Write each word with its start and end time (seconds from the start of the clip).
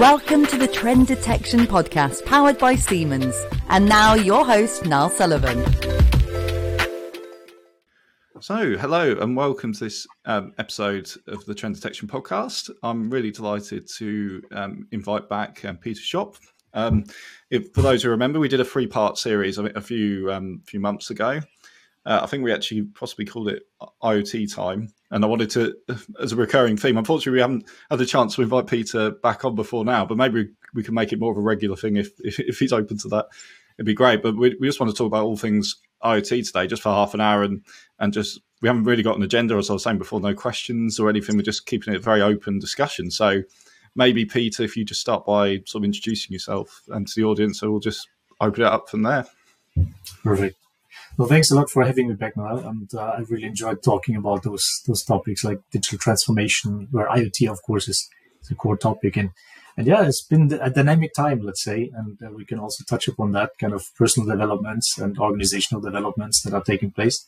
Welcome 0.00 0.44
to 0.46 0.58
the 0.58 0.66
Trend 0.66 1.06
Detection 1.06 1.60
Podcast 1.68 2.24
powered 2.26 2.58
by 2.58 2.74
Siemens. 2.74 3.36
And 3.68 3.88
now 3.88 4.14
your 4.14 4.44
host, 4.44 4.84
Niall 4.84 5.08
Sullivan. 5.08 5.64
So, 8.40 8.76
hello 8.76 9.12
and 9.20 9.36
welcome 9.36 9.72
to 9.72 9.78
this 9.84 10.04
um, 10.24 10.52
episode 10.58 11.08
of 11.28 11.44
the 11.44 11.54
Trend 11.54 11.76
Detection 11.76 12.08
Podcast. 12.08 12.70
I'm 12.82 13.08
really 13.08 13.30
delighted 13.30 13.88
to 13.98 14.42
um, 14.50 14.88
invite 14.90 15.28
back 15.28 15.64
um, 15.64 15.76
Peter 15.76 16.00
Schopf. 16.00 16.40
Um, 16.72 17.04
if, 17.50 17.72
for 17.72 17.82
those 17.82 18.02
who 18.02 18.10
remember, 18.10 18.40
we 18.40 18.48
did 18.48 18.58
a 18.58 18.64
three 18.64 18.88
part 18.88 19.16
series 19.16 19.58
a 19.58 19.80
few 19.80 20.32
um, 20.32 20.60
few 20.66 20.80
months 20.80 21.10
ago. 21.10 21.40
Uh, 22.04 22.20
I 22.20 22.26
think 22.26 22.42
we 22.42 22.52
actually 22.52 22.82
possibly 22.82 23.26
called 23.26 23.48
it 23.48 23.62
IoT 24.02 24.52
time. 24.52 24.88
And 25.14 25.24
I 25.24 25.28
wanted 25.28 25.48
to, 25.50 25.76
as 26.20 26.32
a 26.32 26.36
recurring 26.36 26.76
theme, 26.76 26.98
unfortunately, 26.98 27.36
we 27.36 27.40
haven't 27.40 27.68
had 27.88 28.00
a 28.00 28.04
chance 28.04 28.34
to 28.34 28.42
invite 28.42 28.66
Peter 28.66 29.12
back 29.12 29.44
on 29.44 29.54
before 29.54 29.84
now, 29.84 30.04
but 30.04 30.16
maybe 30.16 30.48
we 30.74 30.82
can 30.82 30.92
make 30.92 31.12
it 31.12 31.20
more 31.20 31.30
of 31.30 31.38
a 31.38 31.40
regular 31.40 31.76
thing 31.76 31.96
if, 31.96 32.10
if, 32.18 32.40
if 32.40 32.58
he's 32.58 32.72
open 32.72 32.98
to 32.98 33.08
that. 33.08 33.26
It'd 33.78 33.86
be 33.86 33.94
great. 33.94 34.24
But 34.24 34.36
we, 34.36 34.56
we 34.58 34.66
just 34.66 34.80
want 34.80 34.90
to 34.90 34.98
talk 34.98 35.06
about 35.06 35.24
all 35.24 35.36
things 35.36 35.76
IoT 36.02 36.44
today, 36.48 36.66
just 36.66 36.82
for 36.82 36.88
half 36.88 37.14
an 37.14 37.20
hour, 37.20 37.44
and 37.44 37.62
and 38.00 38.12
just 38.12 38.40
we 38.60 38.68
haven't 38.68 38.84
really 38.84 39.04
got 39.04 39.16
an 39.16 39.22
agenda, 39.22 39.54
as 39.54 39.70
I 39.70 39.74
was 39.74 39.84
saying 39.84 39.98
before, 39.98 40.20
no 40.20 40.34
questions 40.34 40.98
or 40.98 41.08
anything. 41.08 41.36
We're 41.36 41.42
just 41.42 41.66
keeping 41.66 41.94
it 41.94 42.02
very 42.02 42.20
open 42.20 42.58
discussion. 42.58 43.12
So 43.12 43.42
maybe 43.94 44.24
Peter, 44.24 44.64
if 44.64 44.76
you 44.76 44.84
just 44.84 45.00
start 45.00 45.24
by 45.24 45.58
sort 45.64 45.82
of 45.82 45.84
introducing 45.84 46.32
yourself 46.32 46.82
and 46.88 47.06
to 47.06 47.12
the 47.14 47.24
audience, 47.24 47.60
so 47.60 47.70
we'll 47.70 47.78
just 47.78 48.08
open 48.40 48.62
it 48.62 48.68
up 48.68 48.88
from 48.88 49.02
there. 49.02 49.26
Perfect. 50.24 50.56
Well, 51.16 51.28
thanks 51.28 51.52
a 51.52 51.54
lot 51.54 51.70
for 51.70 51.84
having 51.84 52.08
me 52.08 52.14
back, 52.14 52.36
Niall. 52.36 52.58
And 52.58 52.92
uh, 52.92 53.14
I 53.18 53.20
really 53.28 53.44
enjoyed 53.44 53.82
talking 53.84 54.16
about 54.16 54.42
those 54.42 54.64
those 54.86 55.04
topics 55.04 55.44
like 55.44 55.60
digital 55.70 55.98
transformation, 55.98 56.88
where 56.90 57.06
IoT, 57.08 57.48
of 57.48 57.62
course, 57.62 57.88
is, 57.88 58.08
the 58.48 58.54
core 58.54 58.76
topic. 58.76 59.16
And 59.16 59.30
and 59.76 59.86
yeah, 59.86 60.04
it's 60.04 60.24
been 60.24 60.52
a 60.60 60.70
dynamic 60.70 61.14
time, 61.14 61.40
let's 61.40 61.62
say, 61.62 61.90
and 61.94 62.18
uh, 62.22 62.30
we 62.32 62.44
can 62.44 62.58
also 62.58 62.84
touch 62.88 63.08
upon 63.08 63.32
that 63.32 63.50
kind 63.60 63.72
of 63.72 63.84
personal 63.96 64.28
developments 64.28 64.98
and 64.98 65.18
organizational 65.18 65.80
developments 65.80 66.42
that 66.42 66.52
are 66.52 66.62
taking 66.62 66.90
place. 66.90 67.24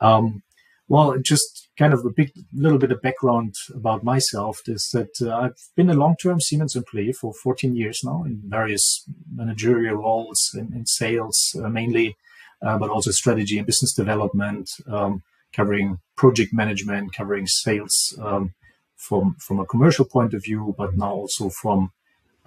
Um, 0.00 0.42
well, 0.88 1.18
just 1.18 1.68
kind 1.76 1.92
of 1.92 2.04
a 2.04 2.10
big 2.10 2.30
little 2.54 2.78
bit 2.78 2.92
of 2.92 3.02
background 3.02 3.54
about 3.74 4.04
myself 4.04 4.60
is 4.66 4.88
that 4.92 5.20
uh, 5.20 5.36
I've 5.36 5.58
been 5.74 5.90
a 5.90 5.94
long-term 5.94 6.40
Siemens 6.40 6.76
employee 6.76 7.12
for 7.12 7.34
14 7.34 7.74
years 7.74 8.00
now 8.04 8.22
in 8.24 8.40
various 8.44 9.04
managerial 9.34 9.96
roles 9.96 10.50
in, 10.54 10.72
in 10.72 10.86
sales, 10.86 11.56
uh, 11.60 11.68
mainly 11.68 12.16
uh, 12.62 12.78
but 12.78 12.90
also 12.90 13.10
strategy 13.10 13.58
and 13.58 13.66
business 13.66 13.92
development, 13.92 14.70
um, 14.86 15.22
covering 15.52 15.98
project 16.16 16.52
management, 16.52 17.14
covering 17.14 17.46
sales 17.46 18.18
um, 18.22 18.54
from 18.96 19.36
from 19.38 19.60
a 19.60 19.66
commercial 19.66 20.04
point 20.04 20.34
of 20.34 20.42
view, 20.42 20.74
but 20.76 20.96
now 20.96 21.12
also 21.12 21.48
from 21.48 21.92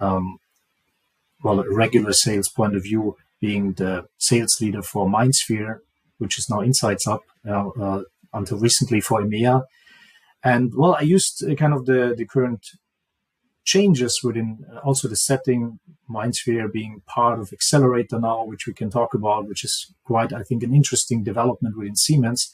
um, 0.00 0.38
well 1.42 1.60
a 1.60 1.74
regular 1.74 2.12
sales 2.12 2.48
point 2.48 2.76
of 2.76 2.82
view, 2.82 3.16
being 3.40 3.72
the 3.74 4.06
sales 4.18 4.60
leader 4.60 4.82
for 4.82 5.06
MindSphere, 5.06 5.78
which 6.18 6.38
is 6.38 6.48
now 6.50 6.62
Insights 6.62 7.06
Hub 7.06 7.20
uh, 7.48 7.68
uh, 7.68 8.02
until 8.32 8.58
recently 8.58 9.00
for 9.00 9.22
EMEA. 9.22 9.64
And 10.42 10.72
well, 10.74 10.94
I 10.94 11.02
used 11.02 11.44
uh, 11.48 11.54
kind 11.54 11.72
of 11.72 11.86
the 11.86 12.14
the 12.16 12.26
current 12.26 12.66
changes 13.64 14.20
within 14.22 14.64
uh, 14.72 14.78
also 14.78 15.08
the 15.08 15.16
setting, 15.16 15.78
MindSphere 16.08 16.72
being 16.72 17.02
part 17.06 17.38
of 17.38 17.52
Accelerator 17.52 18.18
now, 18.18 18.44
which 18.44 18.66
we 18.66 18.74
can 18.74 18.90
talk 18.90 19.14
about, 19.14 19.46
which 19.46 19.64
is 19.64 19.92
quite, 20.04 20.32
I 20.32 20.42
think, 20.42 20.62
an 20.62 20.74
interesting 20.74 21.22
development 21.22 21.76
within 21.76 21.96
Siemens. 21.96 22.52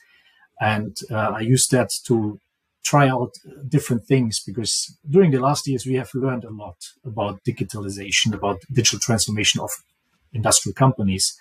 And 0.60 0.96
uh, 1.10 1.32
I 1.36 1.40
use 1.40 1.66
that 1.68 1.90
to 2.06 2.40
try 2.84 3.08
out 3.08 3.32
different 3.68 4.06
things 4.06 4.40
because 4.40 4.96
during 5.08 5.30
the 5.30 5.40
last 5.40 5.66
years, 5.66 5.86
we 5.86 5.94
have 5.94 6.10
learned 6.14 6.44
a 6.44 6.50
lot 6.50 6.76
about 7.04 7.42
digitalization, 7.44 8.32
about 8.32 8.60
digital 8.72 9.00
transformation 9.00 9.60
of 9.60 9.70
industrial 10.32 10.74
companies. 10.74 11.36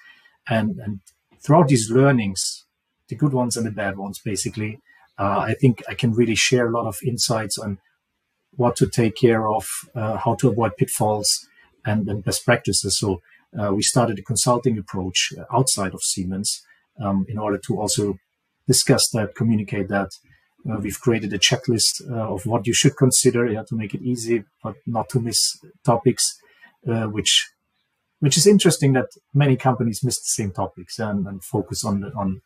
And, 0.48 0.80
and 0.80 1.00
throughout 1.44 1.68
these 1.68 1.92
learnings, 1.92 2.66
the 3.10 3.16
good 3.16 3.34
ones 3.34 3.56
and 3.56 3.66
the 3.66 3.72
bad 3.72 3.98
ones, 3.98 4.20
basically, 4.24 4.80
uh, 5.20 5.40
I 5.40 5.54
think 5.54 5.84
I 5.88 5.94
can 5.94 6.14
really 6.14 6.36
share 6.36 6.68
a 6.68 6.72
lot 6.72 6.88
of 6.88 6.98
insights 7.06 7.58
on 7.58 7.78
what 8.58 8.76
to 8.78 8.88
take 8.88 9.16
care 9.16 9.48
of, 9.48 9.68
uh, 9.96 10.18
how 10.18 10.36
to 10.36 10.50
avoid 10.50 10.78
pitfalls, 10.78 11.48
and, 11.86 12.08
and 12.10 12.24
best 12.24 12.46
practices. 12.46 12.98
So 13.00 13.22
uh, 13.58 13.74
we 13.74 13.84
started 13.84 14.20
a 14.20 14.24
consulting 14.24 14.78
approach 14.78 15.34
outside 15.54 15.94
of 15.94 16.02
Siemens 16.04 16.62
um, 17.02 17.26
in 17.30 17.38
order 17.38 17.58
to 17.68 17.80
also 17.80 18.18
discuss 18.68 19.08
that, 19.14 19.36
communicate 19.36 19.88
that. 19.90 20.10
Uh, 20.70 20.80
we've 20.80 21.00
created 21.00 21.32
a 21.32 21.38
checklist 21.38 22.02
uh, 22.10 22.34
of 22.34 22.46
what 22.48 22.66
you 22.66 22.74
should 22.74 22.98
consider 22.98 23.46
yeah, 23.46 23.62
to 23.68 23.76
make 23.76 23.94
it 23.94 24.02
easy, 24.02 24.44
but 24.64 24.76
not 24.88 25.08
to 25.10 25.20
miss 25.20 25.40
topics, 25.84 26.24
uh, 26.90 27.06
which 27.06 27.50
which 28.22 28.38
is 28.38 28.48
interesting 28.48 28.94
that 28.94 29.10
many 29.34 29.56
companies 29.56 30.04
miss 30.04 30.18
the 30.18 30.42
same 30.42 30.52
topics 30.52 30.98
and, 30.98 31.28
and 31.28 31.44
focus 31.44 31.86
on 31.86 32.12
on 32.16 32.42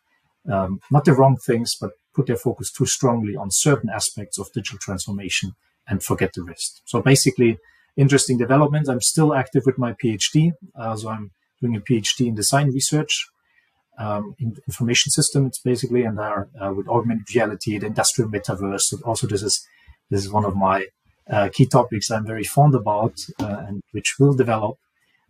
um, 0.52 0.80
not 0.90 1.06
the 1.06 1.14
wrong 1.14 1.38
things, 1.38 1.74
but 1.80 1.92
put 2.14 2.26
their 2.26 2.36
focus 2.36 2.70
too 2.70 2.84
strongly 2.84 3.36
on 3.36 3.48
certain 3.50 3.88
aspects 3.88 4.38
of 4.38 4.52
digital 4.52 4.78
transformation 4.78 5.54
and 5.90 6.02
forget 6.02 6.32
the 6.34 6.42
rest. 6.42 6.80
So 6.86 7.02
basically, 7.02 7.58
interesting 7.96 8.38
developments. 8.38 8.88
I'm 8.88 9.02
still 9.02 9.34
active 9.34 9.64
with 9.66 9.76
my 9.76 9.92
PhD. 9.92 10.52
Uh, 10.78 10.96
so 10.96 11.10
I'm 11.10 11.32
doing 11.60 11.76
a 11.76 11.80
PhD 11.80 12.28
in 12.28 12.34
design 12.34 12.68
research, 12.70 13.26
um, 13.98 14.34
in 14.38 14.56
information 14.66 15.10
systems 15.10 15.60
basically, 15.62 16.04
and 16.04 16.18
are 16.18 16.48
uh, 16.60 16.72
with 16.72 16.88
augmented 16.88 17.34
reality, 17.34 17.76
the 17.76 17.86
industrial 17.86 18.30
metaverse. 18.30 18.82
So 18.82 18.98
also, 19.04 19.26
this 19.26 19.42
is 19.42 19.66
this 20.10 20.24
is 20.24 20.32
one 20.32 20.46
of 20.46 20.56
my 20.56 20.86
uh, 21.28 21.48
key 21.52 21.66
topics 21.66 22.10
I'm 22.10 22.26
very 22.26 22.44
fond 22.44 22.74
about, 22.74 23.14
uh, 23.40 23.64
and 23.66 23.82
which 23.92 24.14
will 24.18 24.34
develop. 24.34 24.76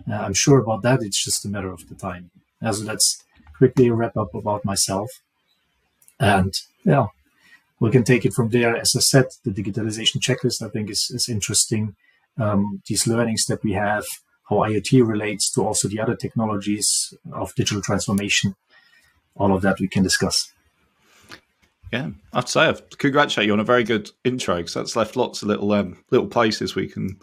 Uh, 0.09 0.15
I'm 0.15 0.35
sure 0.35 0.59
about 0.59 0.83
that. 0.83 1.03
It's 1.03 1.23
just 1.25 1.45
a 1.45 1.49
matter 1.49 1.73
of 1.73 1.89
the 1.89 1.95
time. 1.95 2.31
Uh, 2.63 2.73
so 2.73 2.85
let's 2.85 3.23
quickly 3.57 3.91
wrap 3.91 4.17
up 4.17 4.35
about 4.35 4.65
myself. 4.65 5.11
And 6.19 6.53
yeah, 6.85 7.07
we 7.81 7.91
can 7.91 8.05
take 8.05 8.25
it 8.25 8.35
from 8.35 8.51
there. 8.51 8.77
As 8.77 8.95
I 8.95 9.01
said, 9.01 9.27
the 9.45 9.51
digitalization 9.51 10.21
checklist 10.21 10.63
I 10.63 10.69
think 10.69 10.91
is, 10.91 11.11
is 11.11 11.29
interesting. 11.29 11.97
Um, 12.39 12.83
these 12.87 13.07
learnings 13.07 13.47
that 13.47 13.65
we 13.65 13.73
have, 13.73 14.05
how 14.49 14.57
IoT 14.57 15.07
relates 15.07 15.51
to 15.53 15.63
also 15.63 15.89
the 15.89 16.01
other 16.01 16.15
technologies 16.15 17.13
of 17.33 17.55
digital 17.55 17.83
transformation, 17.83 18.55
all 19.35 19.55
of 19.55 19.63
that 19.63 19.81
we 19.81 19.89
can 19.89 20.03
discuss. 20.03 20.53
Yeah, 21.93 22.11
I 22.33 22.37
have 22.37 22.45
to 22.45 22.53
say, 22.53 22.69
I 22.69 22.75
congratulate 22.99 23.49
you 23.49 23.53
on 23.53 23.61
a 23.61 23.65
very 23.65 23.83
good 23.83 24.11
intro 24.23 24.57
because 24.57 24.75
that's 24.75 24.95
left 24.95 25.17
lots 25.17 25.43
of 25.43 25.49
little 25.49 25.73
um, 25.73 26.05
little 26.11 26.29
places 26.29 26.77
we 26.77 26.87
can 26.87 27.19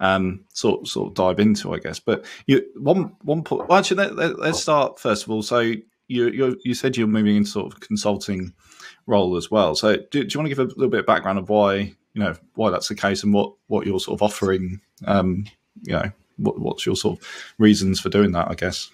um, 0.00 0.44
sort 0.52 0.86
sort 0.88 1.08
of 1.08 1.14
dive 1.14 1.40
into, 1.40 1.72
I 1.72 1.78
guess. 1.78 2.00
But 2.00 2.26
you 2.46 2.62
one 2.76 3.16
one 3.22 3.42
point. 3.42 3.68
Well, 3.68 3.78
actually, 3.78 4.08
let, 4.08 4.18
us 4.18 4.34
let, 4.38 4.56
start 4.56 5.00
first 5.00 5.24
of 5.24 5.30
all. 5.30 5.42
So 5.42 5.60
you 5.60 5.80
you 6.08 6.60
you 6.64 6.74
said 6.74 6.98
you're 6.98 7.06
moving 7.06 7.36
into 7.36 7.48
sort 7.48 7.72
of 7.72 7.80
consulting 7.80 8.52
role 9.10 9.36
as 9.36 9.50
well. 9.50 9.74
So, 9.74 9.96
do, 9.96 10.24
do, 10.24 10.28
you 10.32 10.40
want 10.40 10.48
to 10.48 10.54
give 10.54 10.58
a 10.58 10.64
little 10.64 10.88
bit 10.88 11.00
of 11.00 11.06
background 11.06 11.38
of 11.38 11.48
why 11.48 11.94
you 12.14 12.22
know 12.22 12.34
why 12.54 12.70
that's 12.70 12.88
the 12.88 12.94
case 12.94 13.22
and 13.22 13.34
what 13.34 13.52
what 13.66 13.86
you're 13.86 14.00
sort 14.00 14.18
of 14.18 14.22
offering? 14.22 14.80
Um, 15.06 15.44
you 15.82 15.92
know, 15.92 16.10
what, 16.36 16.58
what's 16.58 16.86
your 16.86 16.96
sort 16.96 17.18
of 17.18 17.26
reasons 17.58 18.00
for 18.00 18.08
doing 18.08 18.32
that? 18.32 18.50
I 18.50 18.54
guess. 18.54 18.90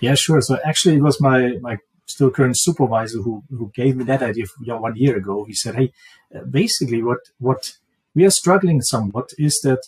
Yeah, 0.00 0.14
sure. 0.14 0.40
So 0.40 0.58
actually, 0.64 0.96
it 0.96 1.02
was 1.02 1.20
my 1.20 1.56
my 1.60 1.78
still 2.06 2.30
current 2.30 2.58
supervisor 2.58 3.18
who 3.18 3.42
who 3.50 3.72
gave 3.74 3.96
me 3.96 4.04
that 4.04 4.22
idea 4.22 4.44
one 4.64 4.96
year 4.96 5.16
ago. 5.16 5.44
He 5.44 5.54
said, 5.54 5.74
"Hey, 5.74 5.92
uh, 6.34 6.44
basically, 6.44 7.02
what 7.02 7.20
what 7.38 7.72
we 8.14 8.24
are 8.24 8.30
struggling 8.30 8.82
somewhat 8.82 9.30
is 9.38 9.58
that." 9.64 9.82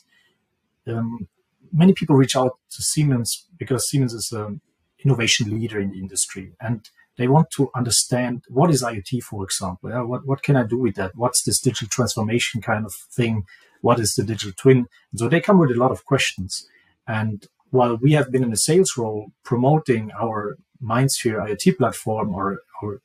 Um, 0.86 1.28
many 1.72 1.92
people 1.92 2.16
reach 2.16 2.36
out 2.36 2.58
to 2.70 2.82
Siemens 2.82 3.46
because 3.58 3.88
Siemens 3.88 4.14
is 4.14 4.32
an 4.32 4.60
innovation 5.04 5.50
leader 5.50 5.80
in 5.80 5.90
the 5.90 5.98
industry. 5.98 6.52
And 6.60 6.88
they 7.18 7.28
want 7.28 7.50
to 7.56 7.68
understand 7.74 8.44
what 8.48 8.70
is 8.70 8.82
IoT, 8.82 9.22
for 9.24 9.44
example. 9.44 9.90
What, 10.06 10.24
what 10.24 10.42
can 10.42 10.56
I 10.56 10.62
do 10.62 10.78
with 10.78 10.94
that? 10.94 11.12
What's 11.14 11.42
this 11.42 11.60
digital 11.60 11.88
transformation 11.88 12.62
kind 12.62 12.86
of 12.86 12.94
thing? 12.94 13.42
What 13.82 13.98
is 13.98 14.14
the 14.14 14.22
digital 14.22 14.52
twin? 14.56 14.86
And 15.10 15.18
so 15.18 15.28
they 15.28 15.40
come 15.40 15.58
with 15.58 15.72
a 15.72 15.74
lot 15.74 15.90
of 15.90 16.04
questions. 16.04 16.66
And 17.06 17.44
while 17.70 17.96
we 17.96 18.12
have 18.12 18.30
been 18.30 18.44
in 18.44 18.52
a 18.52 18.56
sales 18.56 18.96
role 18.96 19.32
promoting 19.44 20.10
our 20.18 20.56
MindSphere 20.82 21.44
IoT 21.48 21.76
platform 21.76 22.34
or, 22.34 22.60
or 22.80 23.00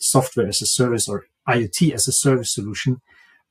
software 0.00 0.48
as 0.48 0.62
a 0.62 0.66
service 0.66 1.06
or 1.06 1.26
IoT 1.46 1.92
as 1.92 2.08
a 2.08 2.12
service 2.12 2.54
solution, 2.54 3.02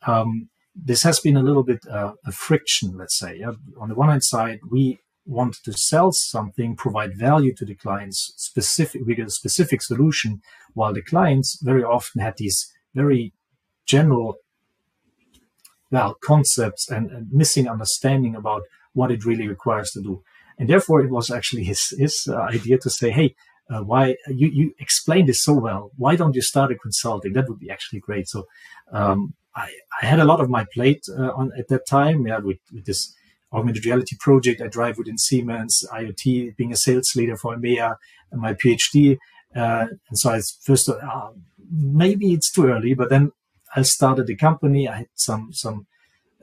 um, 0.07 0.49
this 0.75 1.03
has 1.03 1.19
been 1.19 1.37
a 1.37 1.43
little 1.43 1.63
bit 1.63 1.85
uh, 1.87 2.13
a 2.25 2.31
friction, 2.31 2.97
let's 2.97 3.19
say. 3.19 3.43
On 3.79 3.89
the 3.89 3.95
one 3.95 4.09
hand 4.09 4.23
side, 4.23 4.61
we 4.69 4.99
want 5.25 5.55
to 5.63 5.73
sell 5.73 6.11
something, 6.11 6.75
provide 6.75 7.17
value 7.17 7.53
to 7.55 7.65
the 7.65 7.75
clients 7.75 8.33
specific 8.37 9.01
with 9.05 9.19
a 9.19 9.29
specific 9.29 9.81
solution, 9.81 10.41
while 10.73 10.93
the 10.93 11.01
clients 11.01 11.59
very 11.61 11.83
often 11.83 12.21
had 12.21 12.37
these 12.37 12.71
very 12.93 13.33
general 13.85 14.37
well 15.91 16.15
concepts 16.23 16.89
and, 16.89 17.11
and 17.11 17.31
missing 17.31 17.67
understanding 17.67 18.35
about 18.35 18.63
what 18.93 19.11
it 19.11 19.25
really 19.25 19.47
requires 19.47 19.91
to 19.91 20.01
do. 20.01 20.23
And 20.57 20.69
therefore, 20.69 21.01
it 21.01 21.11
was 21.11 21.29
actually 21.31 21.63
his 21.63 21.93
his 21.97 22.27
uh, 22.29 22.35
idea 22.35 22.77
to 22.79 22.89
say, 22.89 23.11
"Hey, 23.11 23.35
uh, 23.69 23.81
why 23.81 24.15
you 24.27 24.47
you 24.47 24.73
explained 24.79 25.27
this 25.29 25.43
so 25.43 25.53
well? 25.53 25.91
Why 25.97 26.15
don't 26.15 26.35
you 26.35 26.41
start 26.41 26.71
a 26.71 26.75
consulting? 26.75 27.33
That 27.33 27.49
would 27.49 27.59
be 27.59 27.71
actually 27.71 27.99
great." 27.99 28.27
So 28.27 28.45
um, 28.91 29.33
I, 29.55 29.71
I 30.01 30.05
had 30.05 30.19
a 30.19 30.25
lot 30.25 30.39
of 30.39 30.49
my 30.49 30.65
plate 30.73 31.03
uh, 31.09 31.31
on 31.39 31.51
at 31.57 31.67
that 31.69 31.87
time. 31.87 32.27
Yeah, 32.27 32.39
with, 32.39 32.59
with 32.73 32.85
this 32.85 33.13
augmented 33.53 33.85
reality 33.85 34.15
project 34.19 34.61
I 34.61 34.67
drive 34.67 34.97
within 34.97 35.17
Siemens, 35.17 35.85
IoT, 35.91 36.55
being 36.55 36.71
a 36.71 36.77
sales 36.77 37.11
leader 37.15 37.35
for 37.35 37.55
EMEA, 37.55 37.95
and 38.31 38.41
my 38.41 38.53
PhD. 38.53 39.17
Uh, 39.55 39.87
and 40.09 40.17
so 40.17 40.31
I 40.31 40.41
first 40.63 40.85
thought, 40.85 41.03
oh, 41.03 41.35
maybe 41.69 42.33
it's 42.33 42.51
too 42.51 42.67
early, 42.67 42.93
but 42.93 43.09
then 43.09 43.31
I 43.75 43.81
started 43.83 44.27
the 44.27 44.35
company. 44.35 44.87
I 44.87 44.97
had 44.97 45.07
some 45.15 45.49
some 45.51 45.87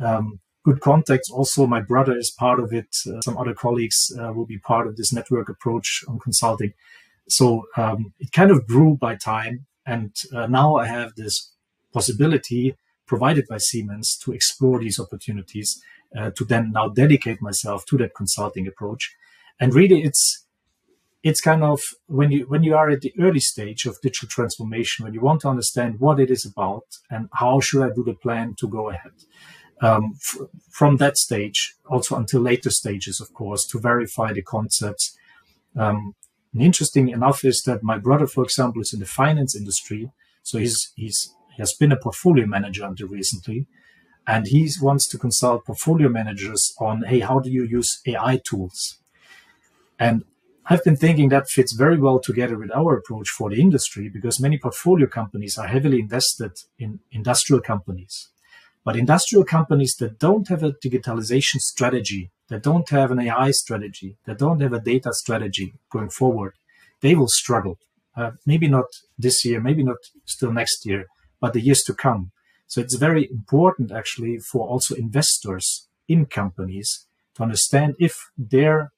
um, 0.00 0.40
good 0.64 0.80
contacts. 0.80 1.30
Also, 1.30 1.66
my 1.66 1.80
brother 1.80 2.16
is 2.16 2.30
part 2.30 2.60
of 2.60 2.72
it. 2.72 2.88
Uh, 3.06 3.20
some 3.22 3.38
other 3.38 3.54
colleagues 3.54 4.12
uh, 4.18 4.32
will 4.32 4.46
be 4.46 4.58
part 4.58 4.86
of 4.86 4.96
this 4.96 5.12
network 5.12 5.48
approach 5.48 6.04
on 6.08 6.18
consulting. 6.18 6.72
So 7.28 7.66
um, 7.76 8.14
it 8.18 8.32
kind 8.32 8.50
of 8.50 8.66
grew 8.66 8.96
by 8.96 9.16
time, 9.16 9.66
and 9.86 10.14
uh, 10.34 10.46
now 10.46 10.76
I 10.76 10.86
have 10.86 11.14
this 11.14 11.52
possibility 11.92 12.76
provided 13.06 13.46
by 13.48 13.58
Siemens 13.58 14.18
to 14.22 14.32
explore 14.32 14.78
these 14.78 15.00
opportunities. 15.00 15.80
Uh, 16.16 16.30
to 16.30 16.44
then 16.44 16.72
now 16.72 16.88
dedicate 16.88 17.42
myself 17.42 17.84
to 17.84 17.98
that 17.98 18.14
consulting 18.14 18.66
approach, 18.66 19.14
and 19.60 19.74
really, 19.74 20.02
it's 20.02 20.46
it's 21.22 21.40
kind 21.40 21.62
of 21.64 21.80
when 22.06 22.30
you 22.30 22.46
when 22.46 22.62
you 22.62 22.74
are 22.76 22.90
at 22.90 23.00
the 23.00 23.12
early 23.18 23.40
stage 23.40 23.86
of 23.86 24.00
digital 24.00 24.28
transformation 24.28 25.04
when 25.04 25.14
you 25.14 25.20
want 25.20 25.40
to 25.40 25.48
understand 25.48 25.98
what 25.98 26.20
it 26.20 26.30
is 26.30 26.44
about 26.44 26.84
and 27.10 27.28
how 27.34 27.60
should 27.60 27.82
i 27.82 27.92
do 27.94 28.04
the 28.04 28.14
plan 28.14 28.54
to 28.58 28.68
go 28.68 28.90
ahead. 28.90 29.12
Um, 29.80 30.14
f- 30.16 30.48
from 30.70 30.96
that 30.96 31.16
stage 31.16 31.74
also 31.86 32.16
until 32.16 32.40
later 32.40 32.70
stages 32.70 33.20
of 33.20 33.32
course 33.32 33.66
to 33.66 33.78
verify 33.78 34.32
the 34.32 34.42
concepts. 34.42 35.16
Um, 35.76 36.14
and 36.52 36.62
interesting 36.62 37.08
enough 37.08 37.44
is 37.44 37.62
that 37.62 37.82
my 37.82 37.98
brother 37.98 38.26
for 38.26 38.44
example 38.44 38.82
is 38.82 38.92
in 38.92 39.00
the 39.00 39.06
finance 39.06 39.54
industry. 39.56 40.10
So 40.42 40.58
he's 40.58 40.92
he's 40.96 41.34
he 41.54 41.62
has 41.62 41.74
been 41.74 41.92
a 41.92 41.96
portfolio 41.96 42.46
manager 42.46 42.84
until 42.84 43.08
recently 43.08 43.66
and 44.28 44.46
he 44.48 44.70
wants 44.80 45.08
to 45.08 45.18
consult 45.18 45.64
portfolio 45.64 46.08
managers 46.08 46.72
on 46.78 47.02
hey 47.10 47.20
how 47.20 47.40
do 47.40 47.50
you 47.50 47.64
use 47.64 48.00
ai 48.06 48.40
tools 48.48 48.98
and 49.98 50.24
I've 50.70 50.84
been 50.84 50.96
thinking 50.96 51.30
that 51.30 51.48
fits 51.48 51.72
very 51.72 51.98
well 51.98 52.20
together 52.20 52.58
with 52.58 52.70
our 52.76 52.94
approach 52.94 53.30
for 53.30 53.48
the 53.48 53.58
industry 53.58 54.10
because 54.10 54.38
many 54.38 54.58
portfolio 54.58 55.06
companies 55.06 55.56
are 55.56 55.66
heavily 55.66 55.98
invested 55.98 56.52
in 56.78 57.00
industrial 57.10 57.62
companies. 57.62 58.28
But 58.84 58.94
industrial 58.94 59.44
companies 59.44 59.96
that 59.98 60.18
don't 60.18 60.46
have 60.48 60.62
a 60.62 60.72
digitalization 60.72 61.60
strategy, 61.60 62.32
that 62.48 62.62
don't 62.62 62.88
have 62.90 63.10
an 63.10 63.18
AI 63.18 63.50
strategy, 63.52 64.18
that 64.26 64.38
don't 64.38 64.60
have 64.60 64.74
a 64.74 64.80
data 64.80 65.14
strategy 65.14 65.72
going 65.90 66.10
forward, 66.10 66.52
they 67.00 67.14
will 67.14 67.28
struggle. 67.28 67.78
Uh, 68.14 68.32
maybe 68.44 68.68
not 68.68 68.86
this 69.18 69.46
year, 69.46 69.62
maybe 69.62 69.82
not 69.82 69.96
still 70.26 70.52
next 70.52 70.84
year, 70.84 71.06
but 71.40 71.54
the 71.54 71.62
years 71.62 71.82
to 71.86 71.94
come. 71.94 72.30
So 72.68 72.80
it's 72.80 72.94
very 72.94 73.28
important 73.30 73.90
actually 73.90 74.38
for 74.38 74.68
also 74.68 74.94
investors 74.94 75.88
in 76.06 76.26
companies 76.26 77.06
to 77.34 77.42
understand 77.42 77.96
if 77.98 78.30
their 78.36 78.92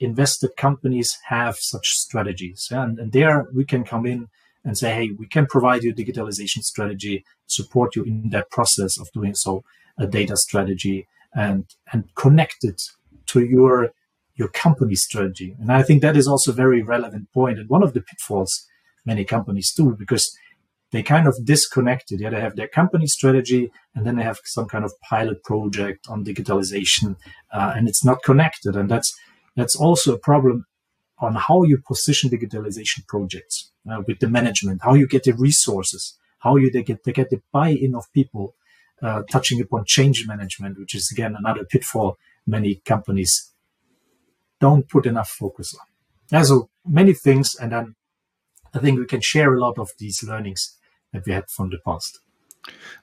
invested 0.00 0.56
companies 0.56 1.16
have 1.28 1.56
such 1.56 1.86
strategies. 1.86 2.68
And, 2.70 2.98
and 2.98 3.12
there 3.12 3.46
we 3.54 3.64
can 3.64 3.84
come 3.84 4.04
in 4.04 4.28
and 4.64 4.76
say, 4.76 4.94
hey, 4.94 5.10
we 5.10 5.26
can 5.26 5.46
provide 5.46 5.82
you 5.82 5.92
a 5.92 5.94
digitalization 5.94 6.62
strategy, 6.62 7.24
support 7.46 7.96
you 7.96 8.04
in 8.04 8.30
that 8.30 8.50
process 8.50 8.98
of 8.98 9.10
doing 9.12 9.34
so, 9.34 9.64
a 9.98 10.06
data 10.06 10.36
strategy, 10.36 11.06
and 11.34 11.66
and 11.92 12.14
connect 12.14 12.64
it 12.64 12.82
to 13.26 13.40
your 13.40 13.90
your 14.34 14.48
company 14.48 14.94
strategy. 14.94 15.54
And 15.60 15.70
I 15.72 15.82
think 15.82 16.02
that 16.02 16.16
is 16.16 16.26
also 16.26 16.50
a 16.50 16.54
very 16.54 16.82
relevant 16.82 17.32
point 17.32 17.58
and 17.58 17.68
one 17.68 17.82
of 17.82 17.92
the 17.92 18.00
pitfalls 18.00 18.66
many 19.04 19.24
companies 19.24 19.72
do 19.76 19.96
because 19.98 20.36
they 20.92 21.02
kind 21.02 21.26
of 21.26 21.34
disconnected. 21.44 22.20
Yeah, 22.20 22.30
they 22.30 22.40
have 22.40 22.56
their 22.56 22.68
company 22.68 23.06
strategy 23.06 23.72
and 23.94 24.06
then 24.06 24.16
they 24.16 24.22
have 24.22 24.38
some 24.44 24.68
kind 24.68 24.84
of 24.84 24.92
pilot 25.00 25.42
project 25.42 26.06
on 26.08 26.24
digitalization, 26.24 27.16
uh, 27.52 27.72
and 27.74 27.88
it's 27.88 28.04
not 28.04 28.22
connected. 28.22 28.76
And 28.76 28.88
that's 28.88 29.12
that's 29.56 29.74
also 29.74 30.14
a 30.14 30.18
problem 30.18 30.66
on 31.18 31.34
how 31.34 31.62
you 31.62 31.78
position 31.78 32.30
digitalization 32.30 33.06
projects 33.06 33.72
uh, 33.90 34.02
with 34.06 34.18
the 34.20 34.28
management, 34.28 34.82
how 34.82 34.94
you 34.94 35.06
get 35.06 35.24
the 35.24 35.32
resources, 35.32 36.18
how 36.40 36.56
you 36.56 36.70
they 36.70 36.82
get 36.82 37.04
they 37.04 37.12
get 37.12 37.30
the 37.30 37.40
buy-in 37.52 37.94
of 37.94 38.04
people, 38.12 38.54
uh, 39.02 39.22
touching 39.30 39.60
upon 39.60 39.84
change 39.86 40.26
management, 40.26 40.78
which 40.78 40.94
is 40.94 41.10
again 41.10 41.34
another 41.36 41.64
pitfall 41.64 42.16
many 42.46 42.82
companies 42.84 43.52
don't 44.60 44.88
put 44.88 45.06
enough 45.06 45.28
focus 45.28 45.74
on. 45.74 45.86
Yeah, 46.30 46.44
so 46.44 46.68
many 46.86 47.14
things, 47.14 47.54
and 47.60 47.72
then 47.72 47.94
I 48.74 48.78
think 48.78 48.98
we 48.98 49.06
can 49.06 49.20
share 49.20 49.54
a 49.54 49.60
lot 49.60 49.78
of 49.78 49.90
these 49.98 50.22
learnings 50.22 50.78
that 51.12 51.26
you 51.26 51.32
had 51.32 51.48
from 51.50 51.70
the 51.70 51.78
past. 51.84 52.20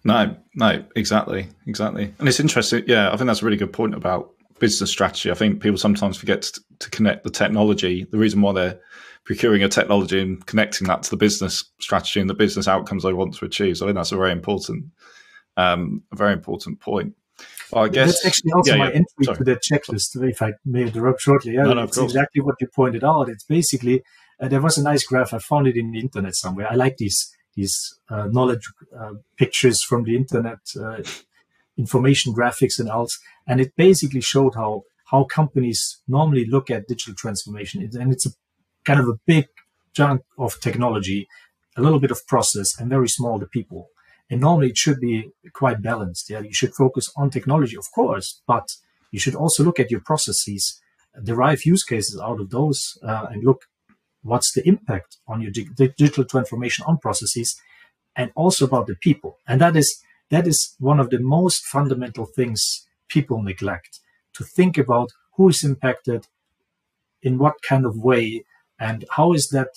No, 0.03 0.35
no, 0.55 0.83
exactly, 0.95 1.47
exactly, 1.67 2.13
and 2.17 2.27
it's 2.27 2.39
interesting. 2.39 2.83
Yeah, 2.87 3.11
I 3.11 3.17
think 3.17 3.27
that's 3.27 3.41
a 3.41 3.45
really 3.45 3.57
good 3.57 3.73
point 3.73 3.93
about 3.93 4.31
business 4.59 4.89
strategy. 4.89 5.31
I 5.31 5.33
think 5.33 5.61
people 5.61 5.77
sometimes 5.77 6.17
forget 6.17 6.43
to, 6.43 6.61
to, 6.79 6.89
connect 6.89 7.23
the 7.23 7.29
technology. 7.29 8.05
The 8.09 8.17
reason 8.17 8.41
why 8.41 8.53
they're 8.53 8.79
procuring 9.23 9.63
a 9.63 9.69
technology 9.69 10.21
and 10.21 10.45
connecting 10.45 10.87
that 10.87 11.03
to 11.03 11.09
the 11.09 11.17
business 11.17 11.63
strategy 11.79 12.19
and 12.19 12.29
the 12.29 12.33
business 12.33 12.67
outcomes 12.67 13.03
they 13.03 13.13
want 13.13 13.33
to 13.35 13.45
achieve. 13.45 13.77
So 13.77 13.85
I 13.85 13.89
think 13.89 13.97
that's 13.97 14.11
a 14.11 14.17
very 14.17 14.31
important, 14.31 14.85
um, 15.57 16.03
a 16.11 16.15
very 16.15 16.33
important 16.33 16.79
point. 16.79 17.15
Well, 17.71 17.85
I 17.85 17.89
guess 17.89 18.07
that's 18.07 18.25
actually 18.25 18.51
also 18.53 18.71
yeah, 18.71 18.77
my 18.77 18.89
yeah. 18.89 18.95
entry 18.95 19.25
Sorry. 19.25 19.37
to 19.37 19.43
the 19.43 19.55
checklist. 19.55 20.29
If 20.29 20.41
I 20.41 20.53
may 20.65 20.83
interrupt 20.83 21.21
shortly, 21.21 21.53
yeah, 21.53 21.63
no, 21.63 21.73
no, 21.73 21.83
it's 21.83 21.97
exactly 21.97 22.41
what 22.41 22.55
you 22.59 22.67
pointed 22.67 23.03
out. 23.03 23.29
It's 23.29 23.43
basically 23.43 24.01
uh, 24.39 24.47
there 24.47 24.61
was 24.61 24.77
a 24.77 24.83
nice 24.83 25.03
graph. 25.03 25.33
I 25.33 25.39
found 25.39 25.67
it 25.67 25.77
in 25.77 25.91
the 25.91 25.99
internet 25.99 26.35
somewhere. 26.35 26.67
I 26.69 26.75
like 26.75 26.97
these 26.97 27.31
these 27.55 27.99
uh, 28.09 28.27
knowledge 28.31 28.65
uh, 28.97 29.13
pictures 29.37 29.83
from 29.83 30.03
the 30.03 30.15
internet 30.15 30.59
uh, 30.81 31.01
information 31.77 32.33
graphics 32.33 32.79
and 32.79 32.89
else. 32.89 33.17
And 33.47 33.59
it 33.59 33.75
basically 33.75 34.21
showed 34.21 34.55
how, 34.55 34.83
how 35.11 35.23
companies 35.23 36.01
normally 36.07 36.45
look 36.45 36.69
at 36.69 36.87
digital 36.87 37.15
transformation. 37.15 37.89
And 37.99 38.11
it's 38.11 38.25
a 38.25 38.31
kind 38.85 38.99
of 38.99 39.07
a 39.07 39.19
big 39.25 39.47
chunk 39.93 40.21
of 40.37 40.59
technology, 40.61 41.27
a 41.77 41.81
little 41.81 41.99
bit 41.99 42.11
of 42.11 42.25
process 42.27 42.79
and 42.79 42.89
very 42.89 43.09
small 43.09 43.39
the 43.39 43.47
people. 43.47 43.89
And 44.29 44.41
normally 44.41 44.69
it 44.69 44.77
should 44.77 44.99
be 44.99 45.31
quite 45.53 45.81
balanced. 45.81 46.29
Yeah, 46.29 46.41
you 46.41 46.53
should 46.53 46.75
focus 46.75 47.11
on 47.17 47.29
technology, 47.29 47.75
of 47.75 47.91
course, 47.91 48.41
but 48.45 48.67
you 49.11 49.19
should 49.19 49.35
also 49.35 49.63
look 49.63 49.79
at 49.79 49.89
your 49.89 50.01
processes, 50.01 50.79
derive 51.23 51.65
use 51.65 51.83
cases 51.83 52.19
out 52.21 52.39
of 52.39 52.51
those, 52.51 52.99
uh, 53.03 53.25
and 53.31 53.43
look 53.43 53.63
what's 54.21 54.53
the 54.53 54.67
impact 54.67 55.17
on 55.27 55.41
your 55.41 55.51
digital 55.51 56.25
transformation 56.25 56.85
on 56.87 56.97
processes, 56.97 57.59
and 58.15 58.31
also 58.35 58.65
about 58.65 58.87
the 58.87 58.95
people. 58.95 59.37
And 59.47 59.61
that 59.61 59.75
is 59.75 60.01
that 60.29 60.47
is 60.47 60.75
one 60.79 60.99
of 60.99 61.09
the 61.09 61.19
most 61.19 61.65
fundamental 61.65 62.25
things 62.25 62.85
people 63.07 63.41
neglect 63.41 63.99
to 64.33 64.43
think 64.43 64.77
about 64.77 65.09
who 65.35 65.49
is 65.49 65.63
impacted 65.63 66.27
in 67.21 67.37
what 67.37 67.61
kind 67.61 67.85
of 67.85 67.97
way 67.97 68.43
and 68.79 69.05
how 69.11 69.33
is 69.33 69.49
that 69.49 69.69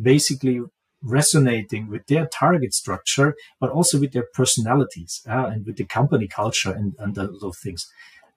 basically 0.00 0.60
resonating 1.02 1.88
with 1.88 2.06
their 2.06 2.26
target 2.26 2.72
structure, 2.72 3.34
but 3.60 3.70
also 3.70 3.98
with 3.98 4.12
their 4.12 4.26
personalities 4.32 5.20
uh, 5.28 5.46
and 5.46 5.66
with 5.66 5.76
the 5.76 5.84
company 5.84 6.28
culture 6.28 6.70
and, 6.70 6.94
and 6.98 7.14
those 7.14 7.58
things. 7.62 7.86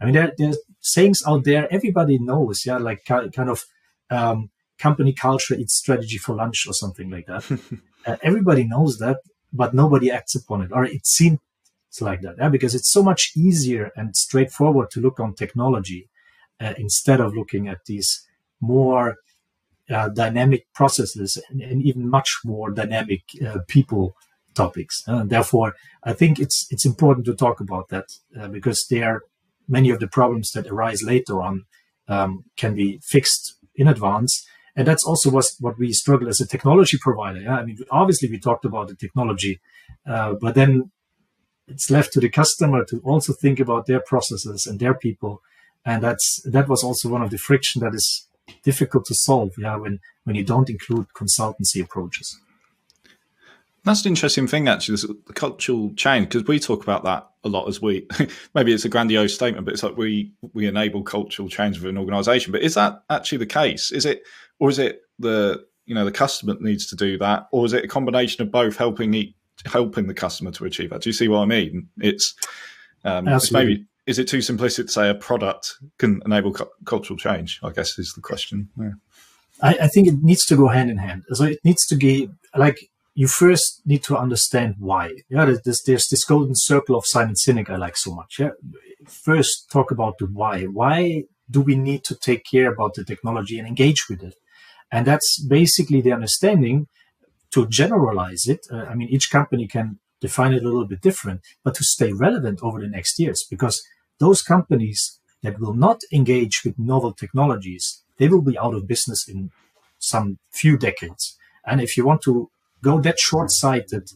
I 0.02 0.06
mean, 0.06 0.16
there, 0.16 0.34
there's 0.38 0.58
sayings 0.82 1.24
out 1.26 1.44
there 1.46 1.72
everybody 1.72 2.18
knows, 2.20 2.66
yeah, 2.66 2.78
like 2.78 3.06
kind 3.06 3.50
of 3.50 3.64
um, 4.10 4.50
company 4.78 5.14
culture 5.14 5.56
eats 5.56 5.76
strategy 5.76 6.18
for 6.18 6.36
lunch 6.36 6.66
or 6.68 6.74
something 6.74 7.10
like 7.10 7.28
that. 7.28 7.60
uh, 8.06 8.18
everybody 8.22 8.64
knows 8.64 8.98
that, 8.98 9.18
but 9.54 9.74
nobody 9.74 10.12
acts 10.12 10.36
upon 10.36 10.62
it, 10.62 10.72
or 10.72 10.86
it 10.86 11.06
seems 11.06 11.40
like 12.02 12.22
that. 12.22 12.36
Yeah? 12.38 12.50
Because 12.50 12.76
it's 12.76 12.92
so 12.92 13.04
much 13.04 13.32
easier 13.36 13.92
and 13.96 14.16
straightforward 14.16 14.92
to 14.92 15.02
look 15.02 15.20
on 15.20 15.34
technology 15.34 16.10
uh, 16.60 16.74
instead 16.78 17.20
of 17.20 17.36
looking 17.36 17.68
at 17.68 17.86
these 17.86 18.26
more 18.62 19.16
uh, 19.90 20.10
dynamic 20.10 20.66
processes 20.74 21.42
and, 21.50 21.62
and, 21.62 21.84
even 21.84 22.10
much 22.10 22.40
more 22.44 22.72
dynamic 22.72 23.22
uh, 23.46 23.60
people 23.68 24.16
topics. 24.56 25.04
Uh, 25.08 25.18
and 25.18 25.30
therefore, 25.30 25.76
I 26.04 26.14
think 26.14 26.40
it's 26.40 26.66
it's 26.72 26.86
important 26.86 27.26
to 27.28 27.36
talk 27.36 27.60
about 27.60 27.90
that 27.90 28.06
uh, 28.40 28.48
because 28.48 28.88
there 28.90 29.10
are 29.10 29.22
many 29.68 29.90
of 29.92 30.00
the 30.00 30.08
problems 30.08 30.52
that 30.52 30.68
arise 30.68 31.04
later 31.04 31.42
on 31.42 31.66
um, 32.08 32.46
can 32.58 32.74
be 32.74 33.00
fixed 33.04 33.56
in 33.76 33.88
advance 33.88 34.46
and 34.76 34.88
that's 34.88 35.06
also 35.06 35.30
what, 35.30 35.46
what 35.60 35.78
we 35.78 35.94
struggle 35.94 36.28
as 36.28 36.42
a 36.42 36.48
technology 36.48 36.98
provider. 37.00 37.42
Yeah? 37.42 37.58
I 37.58 37.66
mean, 37.66 37.78
obviously 37.92 38.30
we 38.30 38.40
talked 38.40 38.66
about 38.66 38.88
the 38.88 38.96
technology, 38.96 39.60
uh, 40.06 40.34
but 40.34 40.56
then 40.56 40.92
it's 41.68 41.90
left 41.90 42.14
to 42.14 42.20
the 42.20 42.30
customer 42.30 42.84
to 42.86 43.00
also 43.04 43.34
think 43.34 43.60
about 43.60 43.86
their 43.86 44.00
processes 44.00 44.68
and 44.68 44.80
their 44.80 44.94
people. 44.94 45.42
And 45.86 46.04
that's, 46.04 46.42
that 46.46 46.68
was 46.68 46.84
also 46.84 47.10
one 47.10 47.22
of 47.22 47.30
the 47.30 47.38
friction 47.38 47.82
that 47.82 47.94
is 47.94 48.28
difficult 48.64 49.06
to 49.06 49.16
solve. 49.16 49.52
Yeah. 49.58 49.78
When, 49.78 50.00
when 50.26 50.36
you 50.36 50.44
don't 50.44 50.70
include 50.70 51.08
consultancy 51.16 51.82
approaches. 51.82 52.40
That's 53.84 54.04
an 54.04 54.10
interesting 54.10 54.48
thing, 54.48 54.68
actually, 54.68 54.98
the 55.28 55.34
cultural 55.34 55.94
change, 55.96 56.30
because 56.30 56.48
we 56.48 56.60
talk 56.60 56.82
about 56.82 57.04
that 57.04 57.30
a 57.46 57.50
lot 57.50 57.68
as 57.68 57.82
we, 57.82 58.08
maybe 58.56 58.74
it's 58.74 58.86
a 58.86 58.90
grandiose 58.90 59.34
statement, 59.34 59.66
but 59.66 59.74
it's 59.74 59.84
like 59.84 59.96
we, 59.96 60.34
we 60.54 60.68
enable 60.68 61.04
cultural 61.04 61.48
change 61.48 61.78
within 61.78 61.92
an 61.92 61.98
organization. 61.98 62.52
But 62.52 62.64
is 62.64 62.74
that 62.74 63.04
actually 63.10 63.38
the 63.38 63.46
case? 63.46 63.92
Is 63.92 64.06
it, 64.06 64.24
or 64.60 64.70
is 64.70 64.80
it 64.80 65.02
the, 65.20 65.66
you 65.86 65.96
know, 65.96 66.04
the 66.04 66.12
customer 66.12 66.56
needs 66.60 66.88
to 66.88 66.96
do 66.96 67.18
that? 67.20 67.48
Or 67.52 67.66
is 67.66 67.74
it 67.74 67.86
a 67.86 67.88
combination 67.88 68.42
of 68.42 68.52
both 68.52 68.76
helping 68.76 69.12
the 69.12 69.34
helping 69.66 70.08
the 70.08 70.14
customer 70.14 70.52
to 70.52 70.66
achieve 70.66 70.90
that. 70.90 71.02
Do 71.02 71.10
you 71.10 71.14
see 71.14 71.28
what 71.28 71.40
I 71.40 71.46
mean? 71.46 71.88
It's, 72.00 72.36
um, 73.04 73.28
it's 73.28 73.52
maybe 73.52 73.86
is 74.06 74.20
it 74.20 74.28
too 74.28 74.40
simplistic 74.40 74.86
to 74.86 74.92
say 74.92 75.10
a 75.10 75.16
product 75.16 75.76
can 75.98 76.22
enable 76.26 76.54
cu- 76.54 76.70
cultural 76.86 77.18
change? 77.18 77.60
I 77.64 77.72
guess 77.72 77.98
is 77.98 78.14
the 78.14 78.22
question. 78.22 78.70
Yeah. 78.80 78.92
I, 79.62 79.78
I, 79.84 79.88
think 79.88 80.08
it 80.08 80.16
needs 80.22 80.46
to 80.48 80.58
go 80.58 80.68
hand 80.68 80.92
in 80.92 80.98
hand. 80.98 81.24
So 81.32 81.46
it 81.46 81.60
needs 81.64 81.86
to 81.88 81.96
be 81.96 82.30
like 82.56 82.90
you 83.16 83.28
first 83.28 83.82
need 83.86 84.04
to 84.04 84.18
understand 84.18 84.76
why. 84.78 85.12
Yeah, 85.30 85.46
there's, 85.46 85.82
there's 85.84 86.08
this 86.10 86.26
golden 86.26 86.56
circle 86.56 86.98
of 86.98 87.06
Simon 87.08 87.36
Sinek 87.36 87.70
I 87.70 87.78
like 87.78 87.96
so 87.98 88.14
much. 88.14 88.36
Yeah, 88.40 88.52
first 89.08 89.72
talk 89.72 89.90
about 89.90 90.18
the 90.20 90.26
why. 90.26 90.64
Why 90.66 91.24
do 91.50 91.62
we 91.62 91.76
need 91.76 92.04
to 92.04 92.16
take 92.16 92.44
care 92.44 92.72
about 92.72 92.96
the 92.96 93.06
technology 93.06 93.58
and 93.58 93.68
engage 93.68 94.08
with 94.10 94.22
it? 94.22 94.36
And 94.92 95.08
that's 95.08 95.42
basically 95.42 96.02
the 96.02 96.12
understanding 96.12 96.88
to 97.52 97.68
generalize 97.68 98.48
it. 98.48 98.68
Uh, 98.70 98.84
I 98.84 98.96
mean, 98.96 99.08
each 99.08 99.32
company 99.32 99.66
can 99.66 100.00
define 100.20 100.54
it 100.54 100.64
a 100.64 100.66
little 100.66 100.86
bit 100.86 101.02
different, 101.02 101.42
but 101.64 101.76
to 101.76 101.84
stay 101.84 102.12
relevant 102.12 102.60
over 102.62 102.82
the 102.82 102.88
next 102.88 103.18
years, 103.18 103.46
because 103.50 103.82
those 104.20 104.42
companies 104.42 105.20
that 105.42 105.60
will 105.60 105.74
not 105.74 106.02
engage 106.12 106.64
with 106.66 106.78
novel 106.78 107.14
technologies, 107.14 108.04
they 108.18 108.28
will 108.28 108.42
be 108.42 108.58
out 108.58 108.74
of 108.74 108.88
business 108.88 109.26
in 109.28 109.52
some 110.00 110.38
few 110.52 110.78
decades. 110.78 111.38
And 111.66 111.80
if 111.80 111.96
you 111.96 112.06
want 112.06 112.22
to 112.24 112.50
go 112.84 113.00
that 113.02 113.20
short 113.20 113.52
sighted 113.52 114.10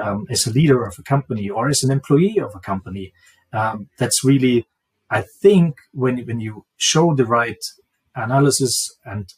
um, 0.00 0.26
as 0.30 0.46
a 0.46 0.52
leader 0.52 0.84
of 0.84 0.96
a 0.98 1.02
company 1.02 1.48
or 1.48 1.68
as 1.68 1.82
an 1.82 1.90
employee 1.90 2.38
of 2.38 2.54
a 2.54 2.60
company, 2.60 3.12
um, 3.52 3.88
that's 3.98 4.24
really, 4.24 4.66
I 5.10 5.22
think, 5.42 5.76
when, 5.92 6.18
when 6.26 6.40
you 6.40 6.64
show 6.76 7.14
the 7.14 7.26
right 7.26 7.62
analysis 8.14 8.96
and 9.04 9.32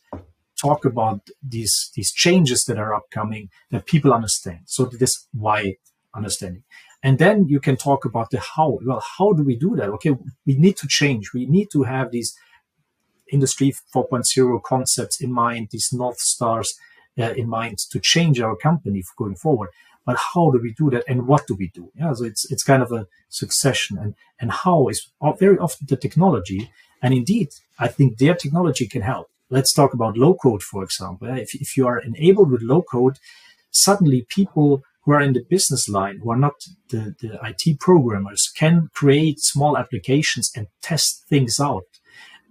talk 0.61 0.85
about 0.85 1.21
these 1.43 1.91
these 1.95 2.13
changes 2.13 2.65
that 2.65 2.79
are 2.79 2.95
upcoming 2.95 3.51
that 3.71 3.87
people 3.87 4.13
understand 4.13 4.61
so 4.67 4.85
this 4.85 5.27
why 5.33 5.75
understanding 6.15 6.63
and 7.05 7.19
then 7.19 7.47
you 7.49 7.61
can 7.61 7.77
talk 7.77 8.07
about 8.07 8.31
the 8.31 8.41
how. 8.41 8.79
Well, 8.83 9.05
how 9.19 9.35
do 9.35 9.43
we 9.45 9.57
do 9.57 9.77
that? 9.77 9.91
Okay, 9.91 10.17
we 10.47 10.57
need 10.57 10.79
to 10.79 10.89
change. 10.89 11.35
We 11.35 11.45
need 11.45 11.69
to 11.73 11.83
have 11.83 12.11
these 12.11 12.35
industry 13.31 13.75
4.0 13.95 14.63
concepts 14.63 15.21
in 15.21 15.31
mind, 15.31 15.69
these 15.71 15.91
North 15.93 16.19
Stars 16.19 16.75
uh, 17.19 17.33
in 17.33 17.49
mind 17.49 17.79
to 17.91 18.01
change 18.01 18.41
our 18.41 18.57
company 18.57 19.03
going 19.17 19.37
forward. 19.37 19.71
But 20.07 20.17
how 20.17 20.51
do 20.51 20.61
we 20.63 20.75
do 20.75 20.91
that 20.91 21.05
and 21.09 21.27
what 21.27 21.47
do 21.47 21.55
we 21.55 21.69
do? 21.69 21.91
Yeah, 21.95 22.13
so 22.13 22.25
it's, 22.25 22.51
it's 22.51 22.63
kind 22.63 22.83
of 22.83 22.93
a 22.93 23.07
succession 23.29 23.97
and, 23.99 24.15
and 24.39 24.51
how 24.51 24.89
is 24.89 25.11
very 25.39 25.59
often 25.59 25.87
the 25.89 25.97
technology. 25.97 26.71
And 27.01 27.15
indeed, 27.15 27.49
I 27.79 27.89
think 27.89 28.19
their 28.19 28.35
technology 28.35 28.87
can 28.87 29.03
help. 29.03 29.29
Let's 29.51 29.73
talk 29.73 29.95
about 29.95 30.17
low 30.17 30.35
code, 30.35 30.63
for 30.63 30.83
example. 30.83 31.29
If, 31.29 31.55
if 31.55 31.77
you 31.77 31.87
are 31.87 31.99
enabled 31.99 32.51
with 32.51 32.63
low 32.63 32.83
code, 32.83 33.19
suddenly 33.71 34.27
people 34.29 34.83
who 35.05 35.13
are 35.13 35.21
in 35.21 35.35
the 35.35 35.45
business 35.49 35.89
line, 35.89 36.21
who 36.23 36.31
are 36.31 36.37
not 36.37 36.55
the, 36.91 37.15
the 37.21 37.39
IT 37.43 37.79
programmers, 37.79 38.51
can 38.57 38.89
create 38.95 39.39
small 39.39 39.77
applications 39.77 40.51
and 40.57 40.67
test 40.81 41.25
things 41.29 41.61
out. 41.61 41.85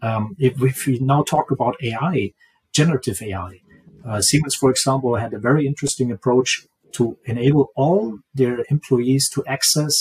Um, 0.01 0.36
if, 0.38 0.62
if, 0.62 0.86
we 0.86 1.00
now 1.00 1.24
talk 1.24 1.50
about 1.50 1.82
AI, 1.82 2.34
generative 2.74 3.22
AI, 3.22 3.62
uh, 4.05 4.22
Siemens, 4.22 4.55
for 4.55 4.69
example, 4.69 5.15
had 5.15 5.33
a 5.33 5.39
very 5.39 5.65
interesting 5.65 6.12
approach 6.12 6.67
to 6.93 7.17
enable 7.25 7.72
all 7.75 8.19
their 8.33 8.65
employees 8.69 9.29
to 9.29 9.43
access 9.45 9.93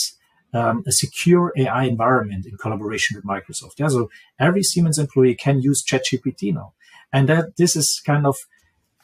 um, 0.53 0.83
a 0.85 0.91
secure 0.91 1.51
AI 1.57 1.85
environment 1.85 2.45
in 2.45 2.57
collaboration 2.57 3.15
with 3.15 3.25
Microsoft. 3.25 3.73
Yeah, 3.77 3.87
so 3.87 4.09
every 4.39 4.61
Siemens 4.61 4.99
employee 4.99 5.35
can 5.35 5.61
use 5.61 5.83
ChatGPT 5.83 6.53
now, 6.53 6.73
and 7.11 7.27
that 7.29 7.57
this 7.57 7.75
is 7.75 8.01
kind 8.05 8.27
of 8.27 8.35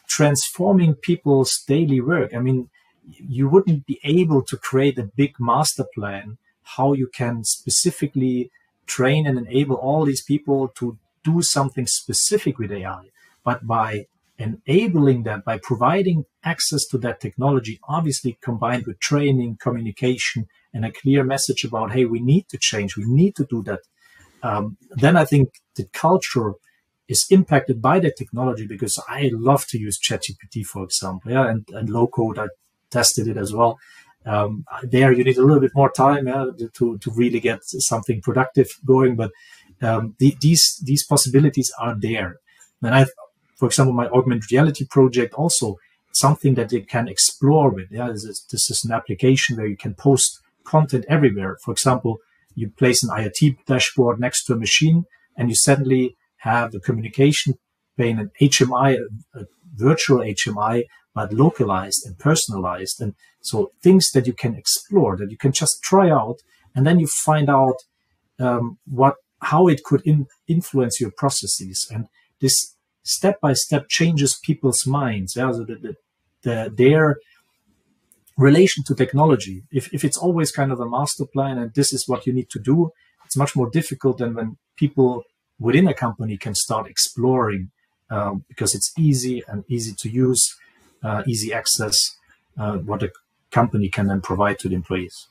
transforming 0.06 0.94
people's 0.94 1.64
daily 1.66 2.00
work. 2.00 2.34
I 2.34 2.38
mean, 2.38 2.70
you 3.08 3.48
wouldn't 3.48 3.86
be 3.86 3.98
able 4.04 4.42
to 4.42 4.56
create 4.56 4.98
a 4.98 5.10
big 5.16 5.34
master 5.40 5.84
plan 5.94 6.38
how 6.76 6.92
you 6.92 7.08
can 7.08 7.44
specifically 7.44 8.50
train 8.86 9.26
and 9.26 9.38
enable 9.38 9.76
all 9.76 10.04
these 10.04 10.22
people 10.22 10.68
to 10.68 10.98
do 11.24 11.42
something 11.42 11.86
specific 11.86 12.58
with 12.58 12.72
AI. 12.72 13.04
But 13.44 13.66
by 13.66 14.06
enabling 14.40 15.24
that, 15.24 15.44
by 15.44 15.58
providing 15.62 16.24
access 16.44 16.86
to 16.86 16.98
that 16.98 17.20
technology, 17.20 17.78
obviously 17.88 18.38
combined 18.42 18.84
with 18.86 18.98
training, 19.00 19.58
communication, 19.60 20.46
and 20.72 20.84
a 20.84 20.92
clear 20.92 21.22
message 21.24 21.64
about, 21.64 21.92
hey, 21.92 22.04
we 22.04 22.20
need 22.20 22.48
to 22.48 22.58
change, 22.58 22.96
we 22.96 23.04
need 23.06 23.36
to 23.36 23.46
do 23.54 23.62
that. 23.64 23.80
Um, 24.42 24.76
then 25.02 25.16
I 25.16 25.24
think 25.24 25.48
the 25.76 25.86
culture 25.92 26.54
is 27.08 27.26
impacted 27.30 27.82
by 27.82 27.98
the 27.98 28.12
technology 28.16 28.66
because 28.66 28.98
I 29.08 29.30
love 29.34 29.66
to 29.68 29.78
use 29.78 29.98
ChatGPT, 29.98 30.64
for 30.64 30.84
example, 30.84 31.32
yeah, 31.32 31.50
and, 31.50 31.68
and 31.72 31.90
low 31.90 32.06
code. 32.06 32.38
I 32.38 32.46
tested 32.90 33.28
it 33.28 33.36
as 33.36 33.52
well. 33.52 33.78
Um, 34.24 34.64
there, 34.82 35.12
you 35.12 35.24
need 35.24 35.38
a 35.38 35.42
little 35.42 35.60
bit 35.60 35.74
more 35.74 35.90
time 35.90 36.28
yeah, 36.28 36.46
to 36.74 36.98
to 36.98 37.10
really 37.14 37.40
get 37.40 37.60
something 37.64 38.20
productive 38.20 38.68
going. 38.84 39.16
But 39.16 39.30
um, 39.82 40.14
the, 40.18 40.36
these 40.40 40.80
these 40.84 41.04
possibilities 41.06 41.72
are 41.78 41.96
there. 41.98 42.36
And 42.82 42.94
I, 42.94 43.06
for 43.60 43.66
example, 43.66 43.92
my 43.92 44.08
augmented 44.08 44.50
reality 44.50 44.86
project 44.86 45.34
also 45.34 45.76
something 46.12 46.54
that 46.54 46.72
you 46.72 46.82
can 46.84 47.06
explore 47.08 47.68
with. 47.70 47.88
Yeah, 47.90 48.08
this 48.10 48.24
is, 48.24 48.46
this 48.50 48.70
is 48.70 48.84
an 48.84 48.92
application 48.92 49.58
where 49.58 49.66
you 49.66 49.76
can 49.76 49.94
post 49.94 50.40
content 50.64 51.04
everywhere. 51.08 51.58
For 51.62 51.70
example, 51.70 52.18
you 52.54 52.70
place 52.70 53.04
an 53.04 53.10
IoT 53.10 53.58
dashboard 53.66 54.18
next 54.18 54.44
to 54.44 54.54
a 54.54 54.56
machine, 54.56 55.04
and 55.36 55.50
you 55.50 55.54
suddenly 55.54 56.16
have 56.38 56.74
a 56.74 56.80
communication 56.80 57.54
pane, 57.98 58.18
an 58.18 58.30
HMI, 58.40 58.96
a, 58.96 59.40
a 59.40 59.44
virtual 59.74 60.20
HMI 60.20 60.84
but 61.14 61.32
localized 61.32 62.06
and 62.06 62.18
personalized. 62.18 63.00
And 63.00 63.14
so 63.42 63.72
things 63.82 64.10
that 64.12 64.26
you 64.26 64.32
can 64.32 64.54
explore, 64.54 65.16
that 65.18 65.30
you 65.30 65.36
can 65.36 65.52
just 65.52 65.82
try 65.82 66.08
out, 66.08 66.36
and 66.74 66.86
then 66.86 66.98
you 66.98 67.08
find 67.08 67.50
out 67.50 67.76
um, 68.38 68.78
what 68.86 69.16
how 69.42 69.68
it 69.68 69.82
could 69.84 70.02
in, 70.06 70.26
influence 70.48 71.00
your 71.00 71.10
processes. 71.10 71.86
And 71.92 72.06
this 72.40 72.76
step 73.02 73.40
by 73.40 73.52
step 73.52 73.88
changes 73.88 74.38
people's 74.42 74.86
minds. 74.86 75.36
Yeah, 75.36 75.52
so 75.52 75.64
the, 75.64 75.76
the, 75.76 75.96
the, 76.42 76.72
their 76.74 77.16
relation 78.36 78.82
to 78.84 78.94
technology. 78.94 79.62
If, 79.70 79.92
if 79.92 80.04
it's 80.04 80.16
always 80.16 80.50
kind 80.50 80.72
of 80.72 80.80
a 80.80 80.88
master 80.88 81.26
plan 81.26 81.58
and 81.58 81.72
this 81.74 81.92
is 81.92 82.08
what 82.08 82.26
you 82.26 82.32
need 82.32 82.50
to 82.50 82.58
do, 82.58 82.92
it's 83.24 83.36
much 83.36 83.54
more 83.54 83.70
difficult 83.70 84.18
than 84.18 84.34
when 84.34 84.56
people 84.76 85.24
within 85.58 85.86
a 85.86 85.94
company 85.94 86.36
can 86.36 86.54
start 86.54 86.88
exploring 86.88 87.70
um, 88.10 88.44
because 88.48 88.74
it's 88.74 88.92
easy 88.98 89.42
and 89.46 89.64
easy 89.68 89.94
to 89.98 90.08
use 90.08 90.56
uh, 91.02 91.22
easy 91.26 91.52
access, 91.52 92.16
uh, 92.58 92.76
what 92.78 93.02
a 93.02 93.10
company 93.50 93.88
can 93.88 94.06
then 94.06 94.20
provide 94.20 94.58
to 94.58 94.68
the 94.68 94.74
employees. 94.74 95.28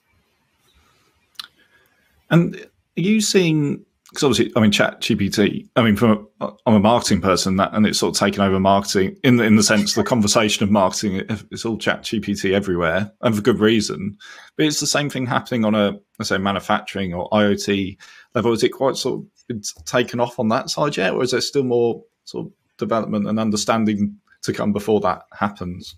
And 2.29 2.55
are 2.55 3.01
you 3.01 3.21
seeing? 3.21 3.85
Because 4.09 4.23
obviously, 4.23 4.51
I 4.55 4.61
mean, 4.61 4.71
Chat 4.71 5.01
GPT. 5.01 5.69
I 5.75 5.83
mean, 5.83 5.95
from 5.95 6.27
a, 6.41 6.49
I'm 6.65 6.73
a 6.73 6.79
marketing 6.79 7.21
person, 7.21 7.57
that 7.57 7.73
and 7.73 7.85
it's 7.85 7.99
sort 7.99 8.15
of 8.15 8.19
taken 8.19 8.41
over 8.41 8.59
marketing 8.59 9.17
in 9.23 9.37
the, 9.37 9.43
in 9.43 9.55
the 9.55 9.63
sense 9.63 9.93
the 9.93 10.03
conversation 10.03 10.63
of 10.63 10.71
marketing. 10.71 11.23
It's 11.51 11.63
all 11.63 11.77
Chat 11.77 12.03
GPT 12.03 12.53
everywhere, 12.53 13.11
and 13.21 13.35
for 13.35 13.41
good 13.41 13.59
reason. 13.59 14.17
But 14.57 14.65
it's 14.65 14.79
the 14.79 14.87
same 14.87 15.09
thing 15.09 15.27
happening 15.27 15.63
on 15.63 15.75
a 15.75 15.99
let's 16.17 16.29
say 16.29 16.39
manufacturing 16.39 17.13
or 17.13 17.29
IoT 17.29 17.97
level. 18.33 18.53
Is 18.53 18.63
it 18.63 18.69
quite 18.69 18.95
sort 18.95 19.21
of 19.49 19.85
taken 19.85 20.19
off 20.19 20.39
on 20.39 20.49
that 20.49 20.71
side 20.71 20.97
yet, 20.97 21.13
or 21.13 21.23
is 21.23 21.31
there 21.31 21.41
still 21.41 21.63
more 21.63 22.03
sort 22.25 22.47
of 22.47 22.53
development 22.77 23.27
and 23.27 23.39
understanding 23.39 24.17
to 24.41 24.53
come 24.53 24.73
before 24.73 25.01
that 25.01 25.21
happens? 25.33 25.95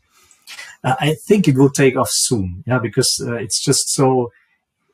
Uh, 0.84 0.96
I 1.00 1.16
think 1.28 1.48
it 1.48 1.56
will 1.56 1.70
take 1.70 1.96
off 1.96 2.10
soon, 2.12 2.64
yeah, 2.68 2.80
because 2.80 3.24
uh, 3.26 3.36
it's 3.36 3.64
just 3.64 3.94
so 3.94 4.32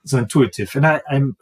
so 0.05 0.19
intuitive, 0.19 0.75
and 0.75 0.85
I, 0.85 1.01
I'm 1.09 1.35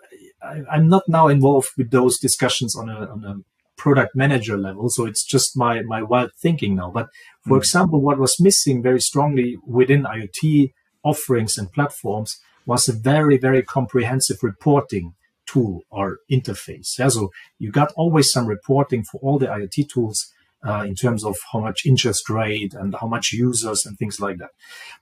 I, 0.45 0.77
am 0.77 0.87
not 0.87 1.03
now 1.07 1.27
involved 1.27 1.69
with 1.77 1.91
those 1.91 2.19
discussions 2.19 2.75
on 2.75 2.89
a 2.89 2.99
on 3.11 3.23
a 3.25 3.35
product 3.77 4.15
manager 4.15 4.57
level, 4.57 4.89
so 4.89 5.05
it's 5.05 5.25
just 5.25 5.57
my 5.57 5.81
my 5.81 6.01
wild 6.01 6.31
thinking 6.41 6.75
now. 6.75 6.91
But 6.91 7.07
for 7.47 7.57
mm. 7.57 7.61
example, 7.61 8.01
what 8.01 8.19
was 8.19 8.39
missing 8.39 8.81
very 8.81 9.01
strongly 9.01 9.57
within 9.65 10.03
IoT 10.03 10.71
offerings 11.03 11.57
and 11.57 11.71
platforms 11.71 12.39
was 12.65 12.87
a 12.87 12.93
very 12.93 13.37
very 13.37 13.61
comprehensive 13.61 14.37
reporting 14.41 15.13
tool 15.45 15.81
or 15.89 16.19
interface. 16.31 16.97
Yeah, 16.97 17.09
so 17.09 17.31
you 17.59 17.71
got 17.71 17.91
always 17.95 18.31
some 18.31 18.47
reporting 18.47 19.03
for 19.03 19.19
all 19.21 19.37
the 19.37 19.47
IoT 19.47 19.89
tools 19.89 20.31
uh, 20.67 20.83
in 20.87 20.95
terms 20.95 21.23
of 21.23 21.37
how 21.51 21.59
much 21.59 21.85
interest 21.85 22.29
rate 22.29 22.73
and 22.73 22.95
how 22.99 23.07
much 23.07 23.31
users 23.31 23.85
and 23.85 23.97
things 23.97 24.19
like 24.19 24.37
that. 24.37 24.49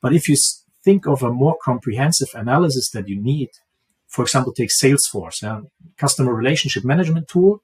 But 0.02 0.14
if 0.14 0.28
you 0.28 0.36
think 0.84 1.08
of 1.08 1.24
a 1.24 1.32
more 1.32 1.58
comprehensive 1.64 2.30
analysis 2.34 2.90
that 2.92 3.08
you 3.08 3.22
need, 3.22 3.50
for 4.14 4.22
example, 4.22 4.54
take 4.54 4.70
Salesforce, 4.70 5.44
uh, 5.44 5.62
customer 5.98 6.34
relationship 6.34 6.86
management 6.86 7.28
tool, 7.28 7.64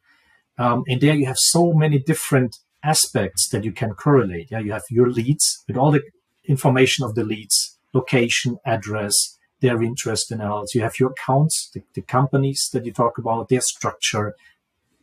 um, 0.57 0.83
and 0.87 0.99
there 0.99 1.15
you 1.15 1.27
have 1.27 1.37
so 1.37 1.73
many 1.73 1.99
different 1.99 2.57
aspects 2.83 3.49
that 3.49 3.63
you 3.63 3.71
can 3.71 3.93
correlate. 3.93 4.49
Yeah, 4.49 4.59
you 4.59 4.71
have 4.71 4.83
your 4.89 5.09
leads 5.11 5.63
with 5.67 5.77
all 5.77 5.91
the 5.91 6.01
information 6.45 7.05
of 7.05 7.13
the 7.13 7.23
leads, 7.23 7.77
location, 7.93 8.57
address, 8.65 9.37
their 9.61 9.83
interest 9.83 10.31
in 10.31 10.41
else. 10.41 10.73
You 10.73 10.81
have 10.81 10.99
your 10.99 11.11
accounts, 11.11 11.69
the, 11.73 11.83
the, 11.93 12.01
companies 12.01 12.69
that 12.73 12.83
you 12.85 12.93
talk 12.93 13.19
about, 13.19 13.49
their 13.49 13.61
structure, 13.61 14.35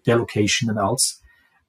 their 0.05 0.17
location 0.17 0.69
and 0.69 0.79
else. 0.79 1.21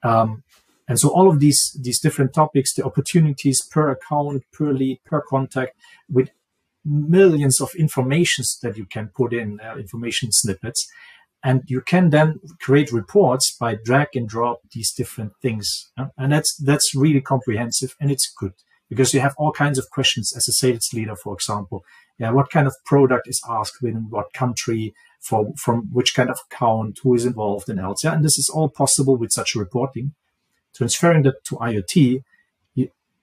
Um, 0.04 0.44
and 0.88 1.00
so 1.00 1.10
all 1.10 1.30
of 1.30 1.40
these, 1.40 1.78
these 1.80 2.00
different 2.00 2.34
topics, 2.34 2.74
the 2.74 2.86
opportunities 2.86 3.62
per 3.62 3.92
account, 3.92 4.44
per 4.54 4.72
lead, 4.72 5.00
per 5.06 5.22
contact, 5.22 5.76
with 6.10 6.30
millions 6.88 7.60
of 7.60 7.76
informations 7.76 8.58
that 8.62 8.78
you 8.78 8.86
can 8.86 9.10
put 9.16 9.34
in 9.34 9.60
uh, 9.60 9.78
information 9.78 10.32
snippets. 10.32 10.88
And 11.44 11.64
you 11.68 11.82
can 11.82 12.10
then 12.10 12.40
create 12.60 12.92
reports 12.92 13.56
by 13.60 13.78
drag 13.84 14.10
and 14.16 14.28
drop 14.28 14.62
these 14.74 14.92
different 14.92 15.34
things 15.42 15.92
and 16.18 16.32
that's 16.32 16.56
that's 16.58 16.96
really 16.96 17.22
comprehensive 17.22 17.96
and 18.02 18.10
it's 18.10 18.34
good 18.38 18.54
because 18.90 19.14
you 19.14 19.20
have 19.20 19.36
all 19.38 19.52
kinds 19.52 19.78
of 19.78 19.90
questions 19.92 20.34
as 20.36 20.48
a 20.48 20.52
sales 20.52 20.90
leader 20.94 21.16
for 21.16 21.36
example. 21.36 21.84
Yeah 22.18 22.32
what 22.32 22.50
kind 22.50 22.66
of 22.66 22.76
product 22.86 23.28
is 23.28 23.42
asked 23.48 23.82
within 23.82 24.08
what 24.10 24.34
country 24.34 24.94
for 25.22 25.54
from 25.58 25.90
which 25.94 26.16
kind 26.16 26.32
of 26.32 26.40
account 26.52 27.00
who 27.04 27.14
is 27.14 27.26
involved 27.26 27.70
in 27.70 27.78
else 27.80 28.04
yeah 28.04 28.14
and 28.14 28.26
this 28.26 28.40
is 28.40 28.50
all 28.50 28.70
possible 28.70 29.16
with 29.16 29.32
such 29.32 29.56
reporting. 29.56 30.16
Transferring 30.76 31.22
that 31.24 31.46
to 31.46 31.56
iot 31.58 32.24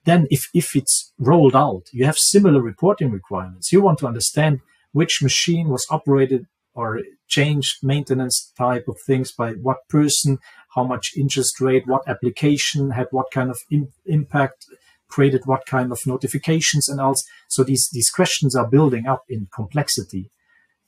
then 0.05 0.27
if 0.31 0.49
if 0.55 0.77
it's 0.77 1.13
rolled 1.19 1.57
out 1.57 1.85
you 1.93 2.05
have 2.05 2.19
similar 2.19 2.61
reporting 2.61 3.11
requirements 3.11 3.73
you 3.73 3.81
want 3.81 3.99
to 3.99 4.07
understand 4.07 4.61
which 4.93 5.23
machine 5.23 5.69
was 5.69 5.87
operated 5.91 6.47
or 6.75 7.01
changed 7.29 7.79
maintenance 7.83 8.53
type 8.57 8.87
of 8.89 8.97
things 9.07 9.33
by 9.33 9.53
what 9.53 9.89
person, 9.89 10.39
how 10.75 10.85
much 10.85 11.13
interest 11.17 11.61
rate, 11.61 11.87
what 11.87 12.07
application 12.09 12.91
had 12.91 13.07
what 13.11 13.31
kind 13.33 13.51
of 13.51 13.59
impact, 14.07 14.67
created 15.09 15.43
what 15.47 15.67
kind 15.67 15.93
of 15.93 16.07
notifications 16.07 16.89
and 16.89 17.01
else. 17.01 17.25
So 17.49 17.63
these, 17.63 17.89
these 17.93 18.11
questions 18.11 18.57
are 18.57 18.69
building 18.69 19.07
up 19.07 19.23
in 19.29 19.49
complexity. 19.55 20.31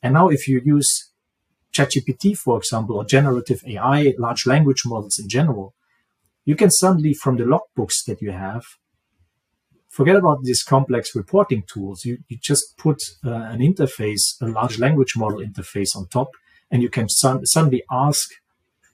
And 0.02 0.14
now 0.14 0.28
if 0.28 0.49
you 0.49 0.61
use 0.64 1.11
ChatGPT, 1.73 2.37
for 2.37 2.58
example, 2.58 2.96
or 2.96 3.04
generative 3.04 3.62
AI, 3.66 4.14
large 4.18 4.46
language 4.46 4.82
models 4.85 5.18
in 5.18 5.28
general, 5.28 5.75
you 6.44 6.56
can 6.56 6.70
suddenly 6.70 7.14
from 7.14 7.37
the 7.37 7.44
logbooks 7.44 8.04
that 8.06 8.20
you 8.20 8.32
have 8.32 8.64
forget 9.97 10.17
about 10.17 10.43
these 10.43 10.62
complex 10.62 11.17
reporting 11.17 11.62
tools. 11.73 12.05
You, 12.05 12.19
you 12.29 12.37
just 12.37 12.76
put 12.76 12.99
uh, 13.25 13.31
an 13.55 13.61
interface, 13.61 14.25
a 14.43 14.47
large 14.47 14.79
language 14.79 15.15
model 15.17 15.38
interface 15.38 15.97
on 15.97 16.07
top, 16.09 16.29
and 16.71 16.83
you 16.83 16.91
can 16.91 17.09
suddenly 17.09 17.83
ask 17.91 18.29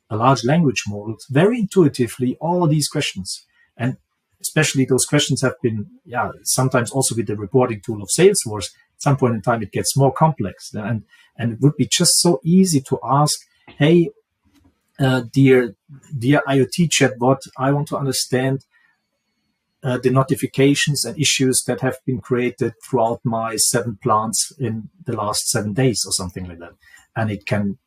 a 0.08 0.16
large 0.16 0.44
language 0.44 0.84
model 0.86 1.16
very 1.28 1.58
intuitively 1.58 2.36
all 2.40 2.68
these 2.68 2.88
questions. 2.88 3.44
And 3.76 3.96
especially 4.40 4.84
those 4.84 5.04
questions 5.04 5.42
have 5.42 5.54
been, 5.60 5.86
yeah, 6.04 6.30
sometimes 6.44 6.92
also 6.92 7.16
with 7.16 7.26
the 7.26 7.36
reporting 7.36 7.80
tool 7.84 8.00
of 8.00 8.08
Salesforce, 8.16 8.68
at 8.96 9.02
some 9.06 9.16
point 9.16 9.34
in 9.34 9.42
time, 9.42 9.62
it 9.62 9.72
gets 9.72 9.96
more 9.96 10.12
complex. 10.12 10.72
And, 10.72 11.02
and 11.36 11.54
it 11.54 11.60
would 11.60 11.76
be 11.76 11.88
just 11.90 12.12
so 12.20 12.40
easy 12.44 12.80
to 12.82 13.00
ask, 13.02 13.40
hey, 13.66 14.10
uh, 15.00 15.22
dear, 15.32 15.74
dear 16.16 16.42
IoT 16.46 16.90
chatbot, 16.90 17.38
I 17.58 17.72
want 17.72 17.88
to 17.88 17.96
understand 17.96 18.64
uh, 19.82 19.98
the 19.98 20.10
notifications 20.10 21.04
and 21.04 21.18
issues 21.18 21.64
that 21.66 21.80
have 21.80 21.96
been 22.06 22.20
created 22.20 22.72
throughout 22.84 23.20
my 23.24 23.56
seven 23.56 23.98
plants 24.02 24.52
in 24.58 24.88
the 25.06 25.16
last 25.16 25.48
seven 25.48 25.72
days 25.72 26.04
or 26.06 26.12
something 26.12 26.46
like 26.46 26.58
that. 26.58 26.74
And 27.16 27.30
it 27.30 27.46
can 27.46 27.78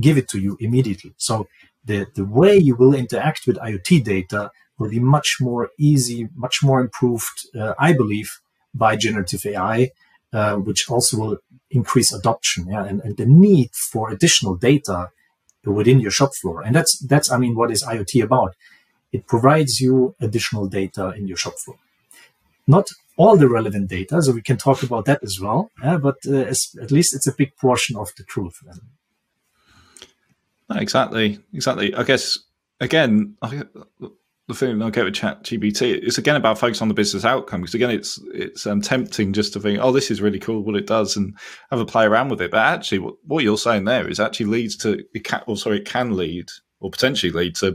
give 0.00 0.18
it 0.18 0.28
to 0.28 0.40
you 0.40 0.56
immediately. 0.60 1.14
So 1.16 1.48
the, 1.84 2.06
the 2.14 2.24
way 2.24 2.56
you 2.56 2.74
will 2.74 2.94
interact 2.94 3.46
with 3.46 3.56
IoT 3.58 4.04
data 4.04 4.50
will 4.78 4.90
be 4.90 4.98
much 4.98 5.36
more 5.40 5.70
easy, 5.78 6.28
much 6.34 6.56
more 6.62 6.80
improved, 6.80 7.46
uh, 7.56 7.74
I 7.78 7.92
believe, 7.92 8.40
by 8.74 8.96
generative 8.96 9.46
AI, 9.46 9.90
uh, 10.32 10.56
which 10.56 10.90
also 10.90 11.16
will 11.16 11.38
increase 11.70 12.12
adoption 12.12 12.66
yeah, 12.68 12.84
and, 12.84 13.00
and 13.02 13.16
the 13.16 13.26
need 13.26 13.70
for 13.72 14.10
additional 14.10 14.56
data 14.56 15.10
within 15.64 16.00
your 16.00 16.10
shop 16.10 16.34
floor. 16.34 16.62
And 16.62 16.74
that's, 16.74 16.98
that's, 16.98 17.30
I 17.30 17.38
mean, 17.38 17.54
what 17.54 17.70
is 17.70 17.84
IoT 17.84 18.22
about? 18.22 18.54
It 19.14 19.28
provides 19.28 19.80
you 19.80 20.12
additional 20.20 20.66
data 20.66 21.10
in 21.16 21.28
your 21.28 21.36
shop 21.36 21.54
floor. 21.60 21.78
Not 22.66 22.88
all 23.16 23.36
the 23.36 23.48
relevant 23.48 23.88
data, 23.88 24.20
so 24.20 24.32
we 24.32 24.42
can 24.42 24.56
talk 24.56 24.82
about 24.82 25.04
that 25.04 25.22
as 25.22 25.38
well, 25.40 25.70
uh, 25.80 25.98
but 25.98 26.16
uh, 26.26 26.52
at 26.82 26.90
least 26.90 27.14
it's 27.14 27.28
a 27.28 27.32
big 27.32 27.56
portion 27.56 27.96
of 27.96 28.10
the 28.16 28.24
truth. 28.24 28.58
Exactly, 30.68 31.38
exactly. 31.52 31.94
I 31.94 32.02
guess, 32.02 32.40
again, 32.80 33.36
I, 33.40 33.62
the 34.48 34.54
thing 34.54 34.82
I 34.82 34.90
get 34.90 35.04
with 35.04 35.14
Chat 35.14 35.44
GPT 35.44 35.96
is 35.96 36.18
again 36.18 36.34
about 36.34 36.58
focus 36.58 36.82
on 36.82 36.88
the 36.88 36.94
business 36.94 37.24
outcome 37.24 37.60
because 37.60 37.74
again 37.74 37.90
it's 37.90 38.20
it's 38.34 38.66
um, 38.66 38.82
tempting 38.82 39.32
just 39.32 39.54
to 39.54 39.60
think 39.60 39.78
oh 39.80 39.90
this 39.90 40.10
is 40.10 40.20
really 40.20 40.38
cool 40.38 40.60
what 40.60 40.76
it 40.76 40.86
does 40.86 41.16
and 41.16 41.34
have 41.70 41.80
a 41.80 41.86
play 41.86 42.04
around 42.04 42.28
with 42.28 42.42
it 42.42 42.50
but 42.50 42.58
actually 42.58 42.98
what, 42.98 43.14
what 43.24 43.42
you're 43.42 43.56
saying 43.56 43.84
there 43.84 44.06
is 44.06 44.20
actually 44.20 44.44
leads 44.44 44.76
to 44.76 45.02
it 45.14 45.24
can 45.24 45.40
or 45.46 45.56
sorry 45.56 45.78
it 45.78 45.86
can 45.86 46.14
lead 46.14 46.50
or 46.80 46.90
potentially 46.90 47.32
lead 47.32 47.54
to 47.56 47.74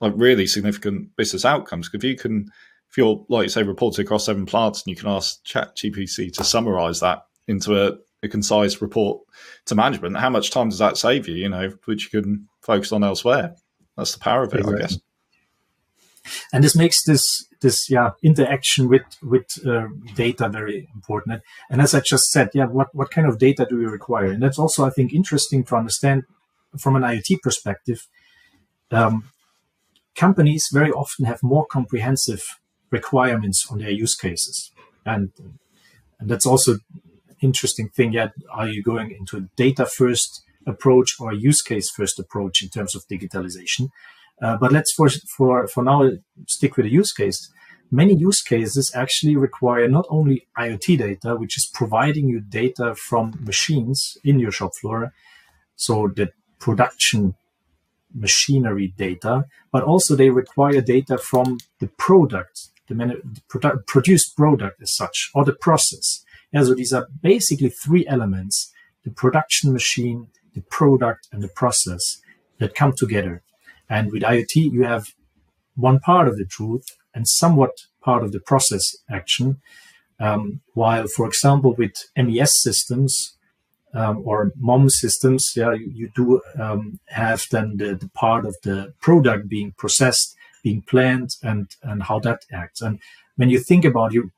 like 0.00 0.12
really 0.16 0.46
significant 0.46 1.14
business 1.16 1.44
outcomes. 1.44 1.90
If 1.92 2.04
you 2.04 2.16
can, 2.16 2.50
if 2.90 2.96
you're 2.96 3.24
like 3.28 3.50
say, 3.50 3.62
reporting 3.62 4.04
across 4.04 4.26
seven 4.26 4.46
plants, 4.46 4.82
and 4.82 4.90
you 4.90 4.96
can 4.96 5.08
ask 5.08 5.42
Chat 5.44 5.76
GPT 5.76 6.32
to 6.34 6.44
summarize 6.44 7.00
that 7.00 7.26
into 7.46 7.80
a, 7.80 7.96
a, 8.22 8.28
concise 8.28 8.80
report 8.80 9.20
to 9.66 9.74
management, 9.74 10.16
how 10.16 10.30
much 10.30 10.50
time 10.50 10.68
does 10.68 10.78
that 10.78 10.96
save 10.96 11.28
you? 11.28 11.34
You 11.34 11.48
know, 11.48 11.72
which 11.84 12.12
you 12.12 12.22
can 12.22 12.48
focus 12.62 12.92
on 12.92 13.04
elsewhere. 13.04 13.54
That's 13.96 14.14
the 14.14 14.20
power 14.20 14.44
of 14.44 14.54
it, 14.54 14.60
exactly. 14.60 14.78
I 14.78 14.86
guess. 14.86 14.98
And 16.52 16.64
this 16.64 16.76
makes 16.76 17.04
this 17.04 17.24
this 17.60 17.90
yeah 17.90 18.10
interaction 18.22 18.88
with 18.88 19.02
with 19.22 19.46
uh, 19.66 19.88
data 20.14 20.48
very 20.48 20.88
important. 20.94 21.42
And 21.70 21.80
as 21.80 21.94
I 21.94 22.00
just 22.00 22.30
said, 22.30 22.50
yeah, 22.54 22.66
what 22.66 22.94
what 22.94 23.10
kind 23.10 23.26
of 23.26 23.38
data 23.38 23.66
do 23.68 23.76
we 23.76 23.86
require? 23.86 24.26
And 24.26 24.42
that's 24.42 24.58
also 24.58 24.84
I 24.84 24.90
think 24.90 25.12
interesting 25.12 25.64
to 25.64 25.76
understand 25.76 26.24
from 26.78 26.96
an 26.96 27.02
IoT 27.02 27.40
perspective. 27.42 28.06
Um, 28.90 29.24
companies 30.16 30.68
very 30.72 30.90
often 30.90 31.24
have 31.24 31.42
more 31.42 31.66
comprehensive 31.66 32.44
requirements 32.90 33.66
on 33.70 33.78
their 33.78 33.90
use 33.90 34.16
cases. 34.16 34.70
And, 35.06 35.30
and 36.18 36.28
that's 36.28 36.46
also 36.46 36.78
interesting 37.40 37.88
thing. 37.88 38.12
yet 38.12 38.32
are 38.52 38.68
you 38.68 38.82
going 38.82 39.10
into 39.12 39.36
a 39.36 39.48
data 39.56 39.86
first 39.86 40.42
approach 40.66 41.16
or 41.18 41.30
a 41.30 41.36
use 41.36 41.62
case 41.62 41.90
first 41.90 42.18
approach 42.18 42.62
in 42.62 42.68
terms 42.68 42.94
of 42.94 43.06
digitalization? 43.08 43.88
Uh, 44.42 44.56
but 44.56 44.72
let's 44.72 44.92
for, 44.92 45.08
for, 45.36 45.66
for 45.68 45.84
now 45.84 46.10
stick 46.48 46.76
with 46.76 46.84
the 46.84 46.92
use 46.92 47.12
case. 47.12 47.50
Many 47.90 48.14
use 48.14 48.40
cases 48.40 48.92
actually 48.94 49.36
require 49.36 49.88
not 49.88 50.06
only 50.10 50.46
IoT 50.56 50.98
data, 50.98 51.34
which 51.34 51.56
is 51.56 51.68
providing 51.74 52.28
you 52.28 52.40
data 52.40 52.94
from 52.94 53.34
machines 53.40 54.16
in 54.22 54.38
your 54.38 54.52
shop 54.52 54.72
floor, 54.80 55.12
so 55.74 56.08
the 56.14 56.30
production 56.60 57.34
machinery 58.14 58.92
data, 58.96 59.44
but 59.72 59.82
also 59.82 60.14
they 60.14 60.30
require 60.30 60.80
data 60.80 61.18
from 61.18 61.58
the 61.78 61.88
product, 61.98 62.68
the, 62.88 62.94
the 62.94 63.40
produ- 63.48 63.86
produced 63.86 64.36
product 64.36 64.82
as 64.82 64.94
such, 64.94 65.30
or 65.34 65.44
the 65.44 65.52
process. 65.52 66.24
Yeah, 66.52 66.64
so 66.64 66.74
these 66.74 66.92
are 66.92 67.08
basically 67.22 67.70
three 67.70 68.06
elements 68.06 68.72
the 69.02 69.10
production 69.10 69.72
machine, 69.72 70.28
the 70.54 70.60
product, 70.60 71.26
and 71.32 71.42
the 71.42 71.48
process 71.48 72.20
that 72.58 72.74
come 72.74 72.92
together. 72.94 73.42
And 73.88 74.12
with 74.12 74.22
IoT, 74.22 74.54
you 74.54 74.82
have 74.84 75.06
one 75.74 76.00
part 76.00 76.28
of 76.28 76.36
the 76.36 76.44
truth 76.44 76.84
and 77.14 77.26
somewhat 77.26 77.70
part 78.02 78.22
of 78.22 78.32
the 78.32 78.40
process 78.40 78.82
action. 79.10 79.60
Um, 80.18 80.60
while, 80.74 81.06
for 81.06 81.26
example, 81.26 81.74
with 81.74 81.94
MES 82.16 82.52
systems, 82.62 83.38
um, 83.94 84.22
or 84.24 84.52
MOM 84.56 84.88
systems, 84.88 85.52
yeah, 85.56 85.72
you, 85.72 85.90
you 85.92 86.10
do 86.14 86.40
um, 86.58 87.00
have 87.08 87.44
then 87.50 87.76
the, 87.76 87.94
the, 87.94 88.08
part 88.10 88.46
of 88.46 88.56
the 88.62 88.92
product 89.00 89.48
being 89.48 89.72
processed, 89.76 90.36
being 90.62 90.82
planned, 90.82 91.30
and 91.42 91.68
and 91.82 92.04
how 92.04 92.18
that 92.20 92.44
acts. 92.52 92.80
And 92.80 93.00
when 93.36 93.50
you 93.50 93.58
think 93.58 93.84
about 93.84 94.12
you, 94.12 94.30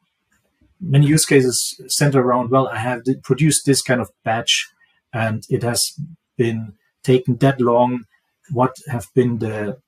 many 0.80 1.06
use 1.06 1.26
cases 1.26 1.80
center 1.88 2.20
around, 2.20 2.50
well, 2.50 2.68
I 2.68 2.78
have 2.78 3.02
produced 3.22 3.66
this 3.66 3.82
kind 3.82 4.00
of 4.00 4.10
batch, 4.24 4.70
and 5.12 5.44
it 5.50 5.62
has 5.62 5.92
been 6.36 6.74
taken 7.02 7.36
that 7.38 7.60
long. 7.60 8.04
What 8.50 8.76
have 8.88 9.06
been 9.14 9.38
the 9.38 9.78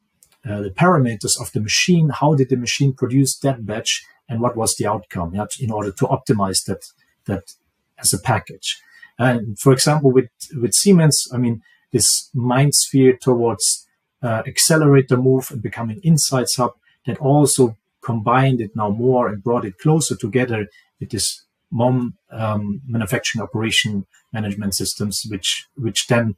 uh, 0.49 0.61
the 0.61 0.71
parameters 0.71 1.41
of 1.41 1.53
the 1.53 1.61
machine? 1.61 2.11
How 2.11 2.35
did 2.35 2.51
the 2.51 2.57
machine 2.57 2.93
produce 2.93 3.39
that 3.39 3.65
batch, 3.65 4.05
and 4.29 4.41
what 4.41 4.57
was 4.57 4.77
the 4.77 4.87
outcome? 4.87 5.35
Yeah, 5.35 5.47
in 5.59 5.71
order 5.71 5.91
to 5.93 6.05
optimize 6.07 6.65
that 6.67 6.85
that 7.25 7.55
as 7.99 8.13
a 8.13 8.19
package. 8.19 8.79
And 9.19 9.59
for 9.59 9.73
example, 9.73 10.11
with, 10.11 10.31
with 10.61 10.73
Siemens, 10.75 11.29
I 11.33 11.37
mean, 11.37 11.63
this 11.93 12.31
MindSphere 12.35 13.21
towards 13.21 13.87
uh, 14.23 14.43
accelerator 14.47 15.17
move 15.17 15.51
and 15.51 15.63
becoming 15.63 16.01
insights 16.03 16.57
hub 16.57 16.73
that 17.07 17.19
also 17.19 17.77
combined 18.03 18.61
it 18.61 18.73
now 18.75 18.91
more 18.91 19.29
and 19.29 19.43
brought 19.43 19.65
it 19.65 19.79
closer 19.79 20.17
together 20.17 20.67
with 21.01 21.11
this 21.11 21.45
MOM 21.71 22.17
um, 22.31 22.81
manufacturing 22.87 23.43
operation 23.43 24.07
management 24.33 24.75
systems, 24.75 25.23
which 25.29 25.67
which 25.77 26.07
then 26.07 26.37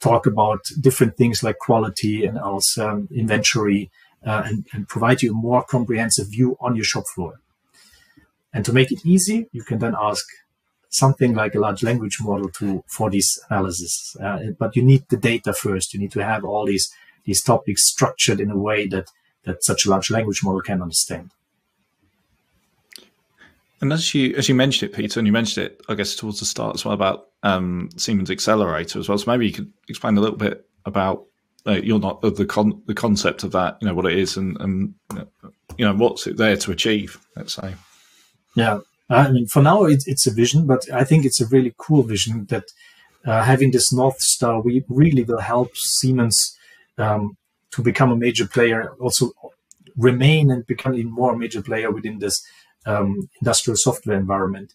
talk 0.00 0.26
about 0.26 0.60
different 0.80 1.16
things 1.16 1.42
like 1.42 1.58
quality 1.58 2.24
and 2.24 2.38
also 2.38 2.88
um, 2.88 3.08
inventory 3.14 3.90
uh, 4.24 4.42
and, 4.44 4.66
and 4.72 4.88
provide 4.88 5.22
you 5.22 5.32
a 5.32 5.34
more 5.34 5.64
comprehensive 5.64 6.28
view 6.30 6.56
on 6.60 6.76
your 6.76 6.84
shop 6.84 7.04
floor. 7.14 7.40
And 8.52 8.64
to 8.64 8.72
make 8.72 8.92
it 8.92 9.04
easy, 9.04 9.48
you 9.52 9.62
can 9.62 9.78
then 9.78 9.94
ask 10.00 10.24
something 10.90 11.34
like 11.34 11.54
a 11.54 11.60
large 11.60 11.82
language 11.82 12.18
model 12.20 12.48
to 12.50 12.82
for 12.86 13.10
this 13.10 13.38
analysis. 13.50 14.16
Uh, 14.20 14.38
but 14.58 14.76
you 14.76 14.82
need 14.82 15.04
the 15.08 15.16
data 15.16 15.52
first. 15.52 15.94
You 15.94 16.00
need 16.00 16.12
to 16.12 16.24
have 16.24 16.44
all 16.44 16.66
these 16.66 16.90
these 17.24 17.42
topics 17.42 17.86
structured 17.86 18.40
in 18.40 18.50
a 18.50 18.56
way 18.56 18.86
that 18.88 19.10
that 19.44 19.64
such 19.64 19.86
a 19.86 19.90
large 19.90 20.10
language 20.10 20.42
model 20.42 20.60
can 20.60 20.82
understand. 20.82 21.30
And 23.80 23.92
as 23.92 24.14
you 24.14 24.34
as 24.36 24.48
you 24.48 24.54
mentioned 24.54 24.90
it, 24.90 24.96
Peter, 24.96 25.20
and 25.20 25.26
you 25.26 25.32
mentioned 25.32 25.66
it, 25.66 25.80
I 25.88 25.94
guess 25.94 26.16
towards 26.16 26.40
the 26.40 26.46
start 26.46 26.74
as 26.74 26.84
well 26.84 26.94
about 26.94 27.28
um, 27.42 27.90
Siemens 27.96 28.30
Accelerator 28.30 28.98
as 28.98 29.08
well. 29.08 29.18
So 29.18 29.30
maybe 29.30 29.46
you 29.46 29.52
could 29.52 29.72
explain 29.88 30.16
a 30.16 30.20
little 30.20 30.36
bit 30.36 30.66
about 30.84 31.26
uh, 31.66 31.72
you're 31.82 32.00
not 32.00 32.20
the 32.22 32.46
con- 32.46 32.82
the 32.86 32.94
concept 32.94 33.44
of 33.44 33.52
that, 33.52 33.78
you 33.80 33.86
know, 33.86 33.94
what 33.94 34.06
it 34.06 34.18
is, 34.18 34.36
and 34.36 34.60
and 34.60 34.94
you 35.76 35.84
know 35.84 35.94
what's 35.94 36.26
it 36.26 36.36
there 36.36 36.56
to 36.56 36.72
achieve. 36.72 37.18
Let's 37.36 37.54
say. 37.54 37.74
Yeah, 38.56 38.80
I 39.10 39.30
mean, 39.30 39.46
for 39.46 39.62
now 39.62 39.84
it's 39.84 40.06
it's 40.06 40.26
a 40.26 40.32
vision, 40.32 40.66
but 40.66 40.82
I 40.92 41.04
think 41.04 41.24
it's 41.24 41.40
a 41.40 41.46
really 41.46 41.74
cool 41.78 42.02
vision 42.02 42.46
that 42.50 42.64
uh, 43.24 43.42
having 43.42 43.70
this 43.72 43.92
North 43.92 44.20
Star 44.20 44.60
we 44.60 44.84
really 44.88 45.22
will 45.22 45.40
help 45.40 45.70
Siemens 45.76 46.56
um, 46.98 47.36
to 47.70 47.82
become 47.82 48.12
a 48.12 48.16
major 48.16 48.46
player, 48.46 48.92
also 49.00 49.32
remain 49.96 50.50
and 50.50 50.66
become 50.66 50.94
even 50.94 51.12
more 51.12 51.36
major 51.36 51.62
player 51.62 51.90
within 51.90 52.18
this 52.18 52.40
um, 52.86 53.28
industrial 53.40 53.76
software 53.76 54.16
environment, 54.16 54.74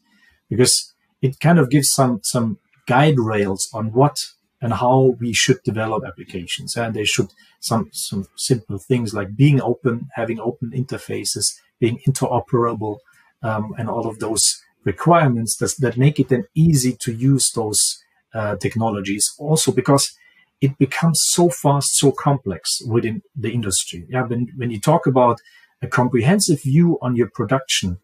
because 0.49 0.93
it 1.21 1.39
kind 1.39 1.59
of 1.59 1.69
gives 1.69 1.89
some 1.91 2.19
some 2.23 2.57
guide 2.87 3.17
rails 3.17 3.69
on 3.73 3.91
what 3.93 4.17
and 4.61 4.73
how 4.73 5.15
we 5.19 5.33
should 5.33 5.61
develop 5.63 6.03
applications. 6.05 6.75
And 6.75 6.93
they 6.93 7.05
should 7.05 7.29
some 7.59 7.89
some 7.93 8.25
simple 8.35 8.79
things 8.79 9.13
like 9.13 9.35
being 9.35 9.61
open, 9.61 10.09
having 10.15 10.39
open 10.39 10.71
interfaces, 10.71 11.45
being 11.79 11.99
interoperable, 12.07 12.97
um, 13.43 13.73
and 13.77 13.89
all 13.89 14.07
of 14.07 14.19
those 14.19 14.61
requirements 14.83 15.57
that, 15.57 15.75
that 15.79 15.97
make 15.97 16.19
it 16.19 16.29
then 16.29 16.45
easy 16.55 16.93
to 16.93 17.13
use 17.13 17.51
those 17.51 18.03
uh, 18.33 18.55
technologies. 18.57 19.33
Also 19.37 19.71
because 19.71 20.17
it 20.61 20.77
becomes 20.77 21.21
so 21.31 21.49
fast, 21.49 21.97
so 21.97 22.11
complex 22.11 22.81
within 22.87 23.21
the 23.35 23.51
industry. 23.51 24.05
Yeah, 24.09 24.23
when 24.23 24.47
when 24.55 24.71
you 24.71 24.79
talk 24.79 25.05
about 25.05 25.41
a 25.81 25.87
comprehensive 25.87 26.63
view 26.63 26.97
on 27.01 27.17
your 27.17 27.29
production, 27.29 27.99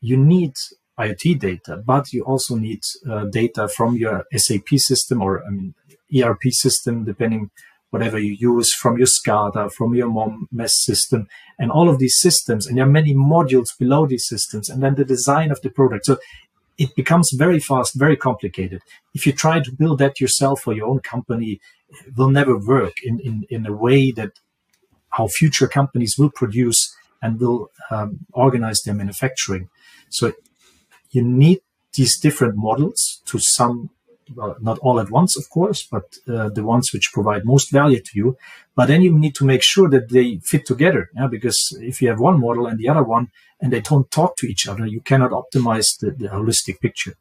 you 0.00 0.16
need 0.16 0.54
IoT 0.98 1.38
data, 1.38 1.76
but 1.76 2.12
you 2.12 2.24
also 2.24 2.56
need 2.56 2.80
uh, 3.08 3.24
data 3.26 3.68
from 3.68 3.96
your 3.96 4.24
SAP 4.34 4.68
system 4.76 5.22
or 5.22 5.44
I 5.44 5.50
mean, 5.50 5.74
ERP 6.16 6.44
system, 6.50 7.04
depending 7.04 7.50
whatever 7.90 8.18
you 8.18 8.36
use, 8.38 8.72
from 8.74 8.98
your 8.98 9.06
SCADA, 9.06 9.72
from 9.72 9.94
your 9.94 10.08
MES 10.52 10.84
system, 10.84 11.28
and 11.58 11.70
all 11.70 11.88
of 11.88 11.98
these 11.98 12.18
systems. 12.18 12.66
And 12.66 12.76
there 12.76 12.84
are 12.84 12.90
many 12.90 13.14
modules 13.14 13.76
below 13.78 14.06
these 14.06 14.26
systems, 14.26 14.68
and 14.68 14.82
then 14.82 14.94
the 14.94 15.04
design 15.04 15.50
of 15.50 15.60
the 15.62 15.70
product. 15.70 16.06
So 16.06 16.18
it 16.76 16.94
becomes 16.94 17.30
very 17.36 17.58
fast, 17.58 17.94
very 17.94 18.16
complicated. 18.16 18.82
If 19.14 19.26
you 19.26 19.32
try 19.32 19.60
to 19.60 19.72
build 19.72 19.98
that 19.98 20.20
yourself 20.20 20.60
for 20.60 20.72
your 20.72 20.86
own 20.86 21.00
company, 21.00 21.60
it 22.06 22.16
will 22.16 22.30
never 22.30 22.56
work 22.56 22.94
in, 23.02 23.18
in, 23.20 23.46
in 23.50 23.66
a 23.66 23.72
way 23.72 24.12
that 24.12 24.32
how 25.10 25.26
future 25.26 25.66
companies 25.66 26.16
will 26.18 26.30
produce 26.30 26.94
and 27.22 27.40
will 27.40 27.70
um, 27.90 28.20
organize 28.32 28.82
their 28.82 28.94
manufacturing. 28.94 29.68
So 30.10 30.34
you 31.10 31.22
need 31.22 31.60
these 31.94 32.18
different 32.18 32.56
models 32.56 33.22
to 33.26 33.38
some 33.38 33.90
well, 34.34 34.56
not 34.60 34.78
all 34.80 35.00
at 35.00 35.10
once, 35.10 35.36
of 35.36 35.48
course, 35.50 35.86
but 35.90 36.04
uh, 36.28 36.48
the 36.48 36.64
ones 36.64 36.92
which 36.92 37.12
provide 37.12 37.44
most 37.44 37.70
value 37.70 38.00
to 38.00 38.10
you. 38.14 38.36
But 38.74 38.86
then 38.86 39.02
you 39.02 39.16
need 39.16 39.34
to 39.36 39.44
make 39.44 39.62
sure 39.62 39.88
that 39.90 40.10
they 40.10 40.40
fit 40.44 40.66
together, 40.66 41.10
yeah? 41.14 41.26
because 41.26 41.58
if 41.80 42.00
you 42.00 42.08
have 42.08 42.20
one 42.20 42.40
model 42.40 42.66
and 42.66 42.78
the 42.78 42.88
other 42.88 43.02
one, 43.02 43.28
and 43.60 43.72
they 43.72 43.80
don't 43.80 44.10
talk 44.10 44.36
to 44.36 44.46
each 44.46 44.68
other, 44.68 44.86
you 44.86 45.00
cannot 45.00 45.32
optimize 45.32 45.98
the, 46.00 46.10
the 46.10 46.28
holistic 46.28 46.80
picture. 46.80 47.14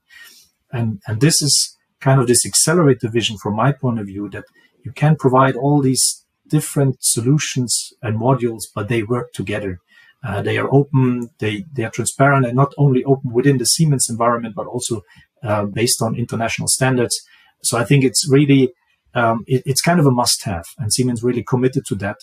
And 0.72 1.02
and 1.08 1.20
this 1.22 1.42
is 1.42 1.78
kind 2.00 2.20
of 2.20 2.28
this 2.28 2.46
accelerator 2.46 3.10
vision 3.10 3.38
from 3.38 3.56
my 3.56 3.72
point 3.72 4.00
of 4.00 4.06
view 4.06 4.30
that 4.30 4.46
you 4.84 4.92
can 4.92 5.16
provide 5.16 5.56
all 5.56 5.82
these 5.82 6.26
different 6.48 6.98
solutions 7.00 7.94
and 8.02 8.20
modules, 8.20 8.64
but 8.74 8.88
they 8.88 9.04
work 9.04 9.34
together. 9.34 9.80
Uh, 10.24 10.42
they 10.42 10.58
are 10.58 10.74
open, 10.74 11.30
they, 11.40 11.66
they 11.74 11.84
are 11.84 11.92
transparent, 11.92 12.46
and 12.46 12.56
not 12.56 12.74
only 12.78 13.04
open 13.04 13.32
within 13.32 13.58
the 13.58 13.66
Siemens 13.66 14.10
environment, 14.10 14.56
but 14.56 14.66
also 14.66 15.04
uh, 15.44 15.66
based 15.66 16.02
on 16.02 16.16
international 16.16 16.68
standards. 16.68 17.20
So 17.64 17.78
I 17.78 17.84
think 17.84 18.04
it's 18.04 18.28
really 18.30 18.74
um, 19.14 19.44
it, 19.48 19.64
it's 19.66 19.82
kind 19.82 20.00
of 20.00 20.06
a 20.06 20.12
must-have, 20.12 20.66
and 20.78 20.94
Siemens 20.94 21.24
really 21.24 21.44
committed 21.44 21.86
to 21.88 21.96
that. 21.96 22.18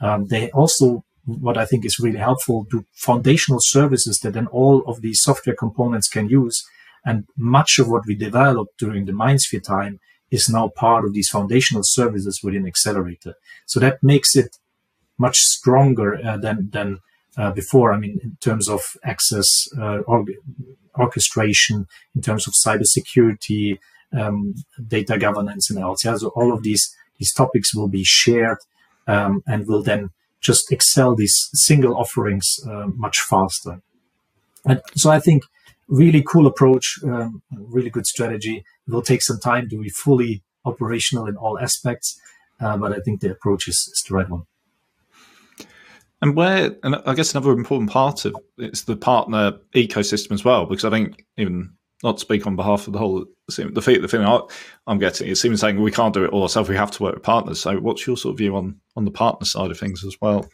Um, 0.00 0.26
they 0.26 0.50
also, 0.50 1.04
what 1.24 1.56
I 1.56 1.64
think 1.64 1.84
is 1.84 1.98
really 1.98 2.18
helpful, 2.18 2.66
do 2.70 2.84
foundational 2.94 3.60
services 3.62 4.18
that 4.18 4.34
then 4.34 4.46
all 4.48 4.82
of 4.86 5.00
these 5.00 5.22
software 5.22 5.56
components 5.56 6.08
can 6.08 6.28
use. 6.28 6.62
And 7.04 7.24
much 7.36 7.78
of 7.78 7.88
what 7.88 8.02
we 8.06 8.14
developed 8.14 8.78
during 8.78 9.06
the 9.06 9.12
MindSphere 9.12 9.62
time 9.62 10.00
is 10.30 10.48
now 10.48 10.68
part 10.68 11.04
of 11.04 11.12
these 11.14 11.28
foundational 11.28 11.84
services 11.84 12.40
within 12.42 12.66
Accelerator. 12.66 13.34
So 13.66 13.80
that 13.80 14.02
makes 14.02 14.34
it 14.36 14.58
much 15.18 15.38
stronger 15.38 16.20
uh, 16.22 16.36
than 16.36 16.68
than 16.72 16.98
uh, 17.36 17.52
before. 17.52 17.92
I 17.92 17.98
mean, 17.98 18.18
in 18.22 18.36
terms 18.40 18.68
of 18.68 18.80
access, 19.04 19.48
uh, 19.80 19.98
orchestration, 20.98 21.86
in 22.14 22.22
terms 22.22 22.46
of 22.46 22.54
cybersecurity, 22.54 23.78
um, 24.16 24.54
data 24.86 25.18
governance, 25.18 25.70
and 25.70 25.78
else. 25.78 26.04
Yeah, 26.04 26.16
so 26.16 26.28
all 26.28 26.52
of 26.52 26.62
these 26.62 26.94
these 27.18 27.32
topics 27.32 27.74
will 27.74 27.88
be 27.88 28.04
shared 28.04 28.58
um, 29.06 29.42
and 29.46 29.66
will 29.66 29.82
then 29.82 30.10
just 30.40 30.70
excel 30.70 31.14
these 31.14 31.48
single 31.54 31.96
offerings 31.96 32.60
uh, 32.68 32.86
much 32.94 33.18
faster. 33.20 33.80
And 34.64 34.82
so 34.94 35.10
I 35.10 35.18
think 35.18 35.44
really 35.88 36.22
cool 36.22 36.46
approach, 36.46 36.98
um, 37.04 37.42
really 37.50 37.90
good 37.90 38.06
strategy. 38.06 38.64
It 38.86 38.92
will 38.92 39.02
take 39.02 39.22
some 39.22 39.38
time 39.38 39.68
to 39.70 39.80
be 39.80 39.88
fully 39.88 40.42
operational 40.64 41.26
in 41.26 41.36
all 41.36 41.58
aspects, 41.58 42.20
uh, 42.60 42.76
but 42.76 42.92
I 42.92 42.98
think 43.00 43.20
the 43.20 43.30
approach 43.30 43.68
is, 43.68 43.76
is 43.76 44.04
the 44.08 44.14
right 44.14 44.28
one. 44.28 44.42
And 46.22 46.34
where, 46.34 46.74
and 46.82 46.96
I 47.06 47.14
guess 47.14 47.34
another 47.34 47.52
important 47.52 47.90
part 47.90 48.24
of 48.24 48.34
it's 48.56 48.84
the 48.84 48.96
partner 48.96 49.58
ecosystem 49.74 50.32
as 50.32 50.44
well, 50.44 50.64
because 50.66 50.84
I 50.84 50.90
think 50.90 51.24
even 51.36 51.74
not 52.02 52.16
to 52.16 52.20
speak 52.20 52.46
on 52.46 52.56
behalf 52.56 52.86
of 52.86 52.92
the 52.92 52.98
whole 52.98 53.24
the 53.48 53.70
the 53.70 54.08
feeling 54.08 54.26
I, 54.26 54.40
am 54.88 54.98
getting 54.98 55.28
it 55.28 55.36
seems 55.36 55.60
saying 55.60 55.80
we 55.80 55.90
can't 55.90 56.14
do 56.14 56.24
it 56.24 56.30
all 56.30 56.42
ourselves. 56.42 56.68
We 56.68 56.76
have 56.76 56.90
to 56.92 57.02
work 57.02 57.14
with 57.14 57.22
partners. 57.22 57.60
So, 57.60 57.78
what's 57.78 58.06
your 58.06 58.16
sort 58.16 58.34
of 58.34 58.38
view 58.38 58.56
on 58.56 58.80
on 58.96 59.04
the 59.04 59.10
partner 59.10 59.44
side 59.44 59.70
of 59.70 59.78
things 59.78 60.04
as 60.04 60.16
well? 60.20 60.48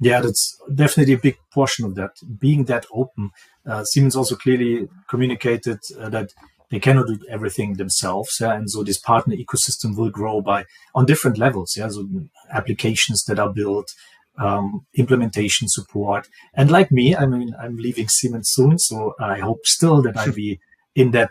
Yeah, 0.00 0.20
that's 0.20 0.58
definitely 0.74 1.14
a 1.14 1.18
big 1.18 1.36
portion 1.52 1.84
of 1.84 1.94
that. 1.96 2.12
Being 2.38 2.64
that 2.64 2.86
open, 2.92 3.30
uh, 3.66 3.84
Siemens 3.84 4.16
also 4.16 4.34
clearly 4.34 4.88
communicated 5.08 5.78
uh, 5.98 6.08
that 6.08 6.30
they 6.70 6.80
cannot 6.80 7.08
do 7.08 7.18
everything 7.28 7.74
themselves. 7.74 8.30
Yeah, 8.40 8.54
and 8.54 8.70
so 8.70 8.82
this 8.82 8.98
partner 8.98 9.36
ecosystem 9.36 9.96
will 9.96 10.10
grow 10.10 10.40
by 10.40 10.64
on 10.94 11.04
different 11.04 11.36
levels. 11.36 11.74
Yeah, 11.76 11.88
so 11.88 12.08
applications 12.50 13.24
that 13.24 13.38
are 13.38 13.52
built, 13.52 13.92
um, 14.38 14.86
implementation 14.94 15.68
support. 15.68 16.28
And 16.54 16.70
like 16.70 16.90
me, 16.90 17.14
I 17.14 17.26
mean, 17.26 17.54
I'm 17.60 17.76
leaving 17.76 18.08
Siemens 18.08 18.50
soon, 18.50 18.78
so 18.78 19.14
I 19.20 19.38
hope 19.38 19.66
still 19.66 20.02
that 20.02 20.16
I'll 20.16 20.32
be 20.32 20.60
in 20.94 21.10
that 21.12 21.30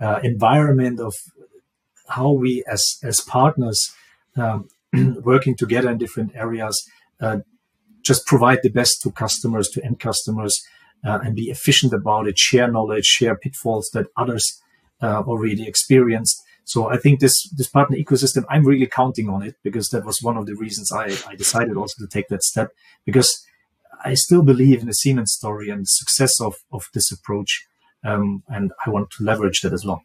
uh, 0.00 0.20
environment 0.22 1.00
of 1.00 1.14
how 2.08 2.30
we 2.30 2.64
as 2.70 2.98
as 3.02 3.20
partners 3.20 3.94
um, 4.36 4.68
working 5.22 5.56
together 5.56 5.90
in 5.90 5.98
different 5.98 6.34
areas 6.34 6.88
uh, 7.20 7.38
just 8.02 8.26
provide 8.26 8.60
the 8.62 8.70
best 8.70 9.02
to 9.02 9.10
customers, 9.10 9.68
to 9.68 9.84
end 9.84 10.00
customers, 10.00 10.62
uh, 11.06 11.18
and 11.22 11.36
be 11.36 11.50
efficient 11.50 11.92
about 11.92 12.26
it. 12.26 12.38
Share 12.38 12.70
knowledge, 12.70 13.04
share 13.04 13.36
pitfalls 13.36 13.90
that 13.92 14.06
others 14.16 14.60
uh, 15.02 15.22
already 15.26 15.66
experienced, 15.66 16.42
so 16.68 16.90
I 16.90 16.98
think 16.98 17.20
this 17.20 17.48
this 17.56 17.66
partner 17.66 17.96
ecosystem, 17.96 18.44
I'm 18.50 18.66
really 18.66 18.86
counting 18.86 19.30
on 19.30 19.42
it 19.42 19.56
because 19.62 19.88
that 19.88 20.04
was 20.04 20.20
one 20.20 20.36
of 20.36 20.44
the 20.44 20.54
reasons 20.54 20.92
I, 20.92 21.16
I 21.26 21.34
decided 21.34 21.78
also 21.78 22.04
to 22.04 22.06
take 22.06 22.28
that 22.28 22.42
step 22.42 22.72
because 23.06 23.42
I 24.04 24.12
still 24.12 24.42
believe 24.42 24.80
in 24.80 24.86
the 24.86 24.92
Siemens 24.92 25.32
story 25.32 25.70
and 25.70 25.82
the 25.82 25.86
success 25.86 26.40
of, 26.42 26.56
of 26.70 26.84
this 26.92 27.10
approach. 27.10 27.66
Um, 28.04 28.42
and 28.48 28.70
I 28.86 28.90
want 28.90 29.10
to 29.12 29.24
leverage 29.24 29.62
that 29.62 29.72
as 29.72 29.84
well. 29.84 30.02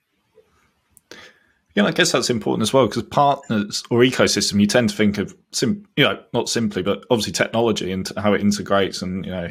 Yeah, 1.75 1.85
I 1.85 1.91
guess 1.91 2.11
that's 2.11 2.29
important 2.29 2.61
as 2.61 2.71
well 2.71 2.87
because 2.87 3.03
partners 3.03 3.83
or 3.89 3.99
ecosystem, 3.99 4.61
you 4.61 4.67
tend 4.67 4.89
to 4.89 4.95
think 4.95 5.17
of, 5.17 5.35
sim- 5.51 5.85
you 5.97 6.05
know, 6.05 6.23
not 6.31 6.47
simply, 6.47 6.81
but 6.81 7.03
obviously 7.09 7.33
technology 7.33 7.91
and 7.91 8.09
how 8.15 8.33
it 8.33 8.41
integrates 8.41 9.01
and 9.01 9.25
you 9.25 9.31
know 9.31 9.49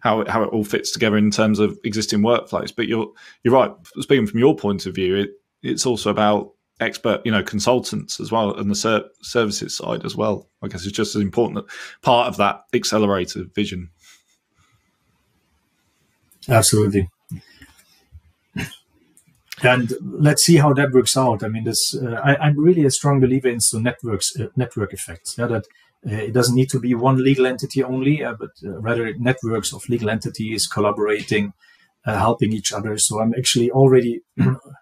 how 0.00 0.20
it, 0.20 0.28
how 0.28 0.42
it 0.44 0.48
all 0.48 0.64
fits 0.64 0.92
together 0.92 1.18
in 1.18 1.30
terms 1.30 1.58
of 1.58 1.78
existing 1.84 2.20
workflows. 2.20 2.74
But 2.74 2.86
you're 2.86 3.10
you're 3.42 3.54
right. 3.54 3.72
Speaking 3.98 4.26
from 4.26 4.38
your 4.38 4.56
point 4.56 4.86
of 4.86 4.94
view, 4.94 5.16
it 5.16 5.30
it's 5.62 5.86
also 5.86 6.10
about 6.10 6.52
expert, 6.80 7.20
you 7.24 7.30
know, 7.30 7.42
consultants 7.42 8.20
as 8.20 8.32
well, 8.32 8.54
and 8.54 8.70
the 8.70 8.74
ser- 8.74 9.08
services 9.22 9.76
side 9.76 10.04
as 10.04 10.16
well. 10.16 10.48
I 10.62 10.68
guess 10.68 10.84
it's 10.84 10.96
just 10.96 11.14
as 11.14 11.22
important 11.22 11.66
part 12.02 12.28
of 12.28 12.36
that 12.38 12.62
accelerator 12.72 13.44
vision. 13.54 13.90
Absolutely. 16.48 17.08
And 19.62 19.92
let's 20.02 20.44
see 20.44 20.56
how 20.56 20.72
that 20.72 20.92
works 20.92 21.16
out. 21.18 21.44
I 21.44 21.48
mean, 21.48 21.64
this 21.64 21.94
uh, 21.94 22.18
I, 22.24 22.48
am 22.48 22.58
really 22.58 22.86
a 22.86 22.90
strong 22.90 23.20
believer 23.20 23.48
in 23.48 23.60
so 23.60 23.78
networks, 23.78 24.32
uh, 24.40 24.46
network 24.56 24.94
effects. 24.94 25.36
Yeah, 25.36 25.48
that 25.48 25.64
uh, 26.06 26.14
it 26.14 26.32
doesn't 26.32 26.54
need 26.54 26.70
to 26.70 26.80
be 26.80 26.94
one 26.94 27.22
legal 27.22 27.46
entity 27.46 27.82
only, 27.82 28.24
uh, 28.24 28.34
but 28.38 28.50
uh, 28.64 28.80
rather 28.80 29.12
networks 29.18 29.74
of 29.74 29.86
legal 29.90 30.08
entities 30.08 30.66
collaborating, 30.66 31.52
uh, 32.06 32.16
helping 32.16 32.54
each 32.54 32.72
other. 32.72 32.96
So 32.96 33.20
I'm 33.20 33.34
actually 33.36 33.70
already 33.70 34.22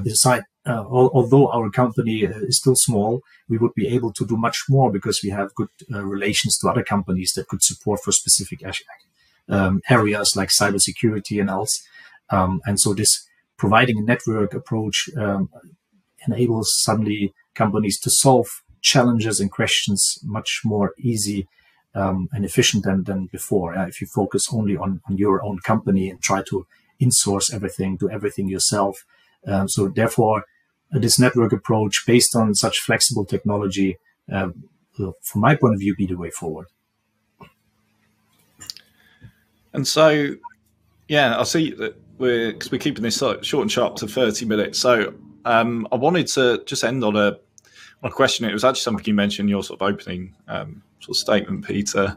beside, 0.00 0.42
uh, 0.66 0.84
although 0.88 1.50
our 1.50 1.70
company 1.70 2.26
uh, 2.26 2.30
is 2.50 2.58
still 2.58 2.76
small, 2.76 3.20
we 3.48 3.58
would 3.58 3.74
be 3.74 3.88
able 3.88 4.12
to 4.12 4.26
do 4.26 4.36
much 4.36 4.64
more 4.68 4.90
because 4.90 5.20
we 5.22 5.30
have 5.30 5.54
good 5.54 5.68
uh, 5.92 6.02
relations 6.02 6.56
to 6.58 6.68
other 6.68 6.82
companies 6.82 7.32
that 7.36 7.48
could 7.48 7.62
support 7.62 8.00
for 8.02 8.12
specific 8.12 8.60
um, 9.48 9.82
areas 9.90 10.34
like 10.36 10.48
cybersecurity 10.48 11.40
and 11.40 11.50
else. 11.50 11.82
Um, 12.30 12.60
and 12.64 12.80
so 12.80 12.94
this 12.94 13.28
providing 13.58 13.98
a 13.98 14.02
network 14.02 14.54
approach 14.54 15.10
um, 15.18 15.50
enables 16.26 16.72
suddenly 16.82 17.34
companies 17.54 18.00
to 18.00 18.10
solve 18.10 18.48
challenges 18.80 19.40
and 19.40 19.50
questions 19.50 20.18
much 20.22 20.62
more 20.64 20.94
easy 20.98 21.46
um, 21.94 22.28
and 22.32 22.44
efficient 22.44 22.84
than, 22.84 23.04
than 23.04 23.26
before. 23.26 23.76
Uh, 23.76 23.86
if 23.86 24.00
you 24.00 24.06
focus 24.06 24.46
only 24.52 24.76
on, 24.76 25.00
on 25.08 25.16
your 25.16 25.44
own 25.44 25.58
company 25.60 26.10
and 26.10 26.20
try 26.20 26.42
to 26.48 26.66
insource 27.00 27.52
everything, 27.52 27.96
do 27.96 28.10
everything 28.10 28.48
yourself. 28.48 29.04
Um, 29.46 29.68
so 29.68 29.88
therefore, 29.88 30.44
uh, 30.94 30.98
this 30.98 31.18
network 31.18 31.52
approach 31.52 32.04
based 32.06 32.36
on 32.36 32.54
such 32.54 32.78
flexible 32.80 33.24
technology, 33.24 33.98
uh, 34.32 34.48
will, 34.98 35.14
from 35.22 35.40
my 35.40 35.54
point 35.54 35.74
of 35.74 35.80
view, 35.80 35.94
be 35.96 36.06
the 36.06 36.16
way 36.16 36.30
forward. 36.30 36.66
And 39.72 39.86
so, 39.86 40.36
yeah, 41.08 41.38
I 41.38 41.42
see 41.42 41.72
that 41.72 41.96
we're 42.18 42.52
because 42.52 42.70
we're 42.70 42.78
keeping 42.78 43.02
this 43.02 43.18
short 43.18 43.54
and 43.54 43.72
sharp 43.72 43.96
to 43.96 44.06
thirty 44.06 44.46
minutes. 44.46 44.78
So 44.78 45.14
um, 45.44 45.88
I 45.90 45.96
wanted 45.96 46.28
to 46.28 46.62
just 46.64 46.84
end 46.84 47.02
on 47.02 47.16
a 47.16 47.38
on 48.02 48.10
a 48.10 48.10
question. 48.10 48.48
It 48.48 48.52
was 48.52 48.64
actually 48.64 48.82
something 48.82 49.04
you 49.04 49.14
mentioned 49.14 49.46
in 49.46 49.50
your 49.50 49.64
sort 49.64 49.80
of 49.80 49.88
opening 49.88 50.34
um, 50.46 50.82
sort 51.00 51.16
of 51.16 51.20
statement, 51.20 51.66
Peter, 51.66 52.16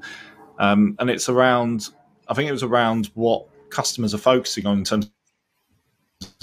um, 0.60 0.96
and 1.00 1.10
it's 1.10 1.30
around. 1.30 1.90
I 2.28 2.34
think 2.36 2.48
it 2.48 2.52
was 2.52 2.63
around 2.63 3.10
what 3.16 3.48
customers 3.70 4.13
are 4.13 4.20
focusing 4.20 4.66
on 4.66 4.78
in 4.78 4.84
terms 4.84 5.10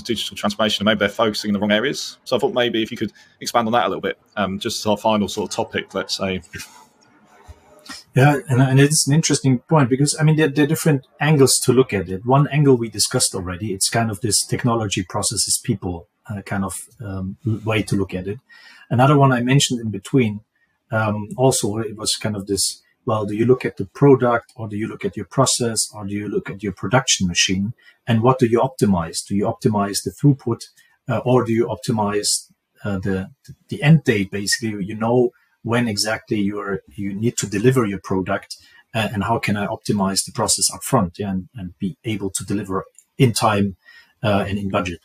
digital 0.04 0.36
transformation, 0.36 0.84
maybe 0.84 0.98
they're 0.98 1.08
focusing 1.08 1.48
in 1.48 1.52
the 1.54 1.60
wrong 1.60 1.72
areas. 1.72 2.18
So 2.24 2.36
I 2.36 2.38
thought 2.38 2.54
maybe 2.54 2.82
if 2.82 2.90
you 2.90 2.96
could 2.96 3.12
expand 3.40 3.66
on 3.66 3.72
that 3.72 3.86
a 3.86 3.88
little 3.88 4.02
bit, 4.02 4.18
um, 4.36 4.58
just 4.58 4.80
as 4.80 4.86
our 4.86 4.96
final 4.96 5.28
sort 5.28 5.50
of 5.50 5.56
topic, 5.56 5.94
let's 5.94 6.16
say. 6.16 6.42
Yeah, 8.14 8.36
and, 8.48 8.62
and 8.62 8.80
it's 8.80 9.08
an 9.08 9.14
interesting 9.14 9.58
point 9.58 9.90
because 9.90 10.16
I 10.20 10.22
mean 10.22 10.36
there, 10.36 10.48
there, 10.48 10.64
are 10.64 10.68
different 10.68 11.06
angles 11.20 11.58
to 11.64 11.72
look 11.72 11.92
at 11.92 12.08
it. 12.08 12.24
One 12.24 12.46
angle 12.48 12.76
we 12.76 12.88
discussed 12.88 13.34
already. 13.34 13.72
It's 13.72 13.90
kind 13.90 14.10
of 14.10 14.20
this 14.20 14.46
technology 14.46 15.02
processes 15.02 15.60
people 15.62 16.06
uh, 16.30 16.42
kind 16.42 16.64
of 16.64 16.80
um, 17.04 17.36
way 17.64 17.82
to 17.82 17.96
look 17.96 18.14
at 18.14 18.28
it. 18.28 18.38
Another 18.88 19.18
one 19.18 19.32
I 19.32 19.42
mentioned 19.42 19.80
in 19.80 19.90
between. 19.90 20.40
Um, 20.92 21.28
also, 21.36 21.78
it 21.78 21.96
was 21.96 22.14
kind 22.14 22.36
of 22.36 22.46
this. 22.46 22.82
Well, 23.06 23.26
do 23.26 23.34
you 23.34 23.44
look 23.44 23.64
at 23.64 23.76
the 23.76 23.86
product, 23.86 24.52
or 24.56 24.68
do 24.68 24.76
you 24.76 24.88
look 24.88 25.04
at 25.04 25.16
your 25.16 25.26
process, 25.26 25.88
or 25.94 26.06
do 26.06 26.14
you 26.14 26.28
look 26.28 26.48
at 26.48 26.62
your 26.62 26.72
production 26.72 27.26
machine, 27.26 27.74
and 28.06 28.22
what 28.22 28.38
do 28.38 28.46
you 28.46 28.60
optimize? 28.60 29.18
Do 29.26 29.34
you 29.34 29.44
optimize 29.44 29.98
the 30.04 30.10
throughput, 30.10 30.60
uh, 31.08 31.18
or 31.18 31.44
do 31.44 31.52
you 31.52 31.66
optimize 31.66 32.50
uh, 32.84 32.98
the 32.98 33.30
the 33.68 33.82
end 33.82 34.04
date? 34.04 34.30
Basically, 34.30 34.84
you 34.84 34.96
know 34.96 35.30
when 35.62 35.88
exactly 35.88 36.38
you're 36.38 36.80
you 36.94 37.14
need 37.14 37.36
to 37.38 37.46
deliver 37.46 37.84
your 37.84 38.00
product 38.00 38.56
uh, 38.94 39.08
and 39.12 39.24
how 39.24 39.38
can 39.38 39.56
I 39.56 39.66
optimize 39.66 40.24
the 40.24 40.32
process 40.32 40.72
up 40.72 40.84
front 40.84 41.18
yeah, 41.18 41.30
and, 41.30 41.48
and 41.54 41.74
be 41.78 41.96
able 42.04 42.30
to 42.30 42.44
deliver 42.44 42.84
in 43.18 43.32
time 43.32 43.76
uh, 44.22 44.44
and 44.48 44.58
in 44.58 44.70
budget. 44.70 45.00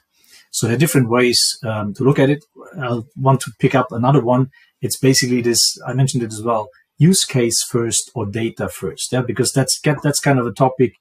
So 0.52 0.68
there 0.68 0.76
are 0.76 0.80
different 0.80 1.10
ways 1.10 1.40
um, 1.64 1.94
to 1.96 2.04
look 2.04 2.20
at 2.20 2.30
it. 2.30 2.44
I 2.80 3.02
want 3.16 3.42
to 3.42 3.52
pick 3.60 3.76
up 3.76 3.92
another 3.92 4.22
one. 4.22 4.50
It's 4.82 4.98
basically 4.98 5.42
this. 5.42 5.78
I 5.86 5.94
mentioned 5.94 6.24
it 6.24 6.34
as 6.34 6.42
well. 6.42 6.70
Use 7.00 7.26
case 7.26 7.64
first 7.64 8.12
or 8.14 8.28
data 8.28 8.70
first. 8.70 9.12
Yeah, 9.12 9.22
because 9.22 9.52
that's 9.52 9.80
that's 10.04 10.20
kind 10.20 10.38
of 10.38 10.46
a 10.46 10.52
topic, 10.52 10.94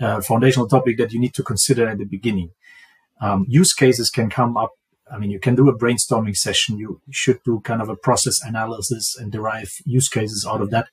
uh, 0.00 0.22
foundational 0.22 0.68
topic 0.68 0.96
that 0.96 1.12
you 1.12 1.20
need 1.20 1.34
to 1.34 1.42
consider 1.42 1.86
at 1.86 1.98
the 1.98 2.04
beginning. 2.04 2.52
Um, 3.20 3.44
use 3.48 3.74
cases 3.74 4.08
can 4.08 4.30
come 4.30 4.56
up 4.56 4.72
I 5.10 5.18
mean, 5.18 5.30
you 5.30 5.40
can 5.40 5.56
do 5.56 5.68
a 5.68 5.76
brainstorming 5.76 6.36
session. 6.36 6.78
You 6.78 7.00
should 7.10 7.42
do 7.42 7.60
kind 7.60 7.82
of 7.82 7.88
a 7.88 7.96
process 7.96 8.40
analysis 8.42 9.16
and 9.18 9.32
derive 9.32 9.72
use 9.84 10.08
cases 10.08 10.46
out 10.48 10.60
of 10.60 10.70
that. 10.70 10.88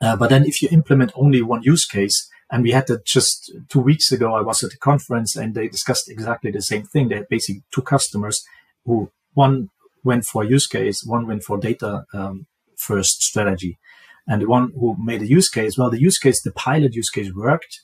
Uh, 0.00 0.16
but 0.16 0.30
then 0.30 0.44
if 0.44 0.62
you 0.62 0.68
implement 0.70 1.12
only 1.16 1.42
one 1.42 1.62
use 1.62 1.86
case, 1.86 2.28
and 2.50 2.62
we 2.62 2.70
had 2.70 2.86
that 2.86 3.04
just 3.04 3.52
two 3.68 3.80
weeks 3.80 4.12
ago, 4.12 4.34
I 4.34 4.40
was 4.40 4.62
at 4.62 4.72
a 4.72 4.78
conference 4.78 5.36
and 5.36 5.54
they 5.54 5.68
discussed 5.68 6.10
exactly 6.10 6.50
the 6.50 6.62
same 6.62 6.84
thing. 6.84 7.08
They 7.08 7.16
had 7.16 7.28
basically 7.28 7.62
two 7.70 7.82
customers 7.82 8.44
who 8.84 9.10
one 9.34 9.70
went 10.04 10.24
for 10.24 10.44
use 10.44 10.66
case, 10.66 11.04
one 11.04 11.26
went 11.26 11.42
for 11.42 11.58
data 11.58 12.04
um, 12.14 12.46
first 12.78 13.22
strategy. 13.22 13.78
And 14.26 14.42
the 14.42 14.48
one 14.48 14.72
who 14.78 14.96
made 15.02 15.22
a 15.22 15.26
use 15.26 15.48
case, 15.48 15.78
well, 15.78 15.90
the 15.90 16.00
use 16.00 16.18
case, 16.18 16.42
the 16.42 16.52
pilot 16.52 16.94
use 16.94 17.10
case 17.10 17.32
worked 17.34 17.80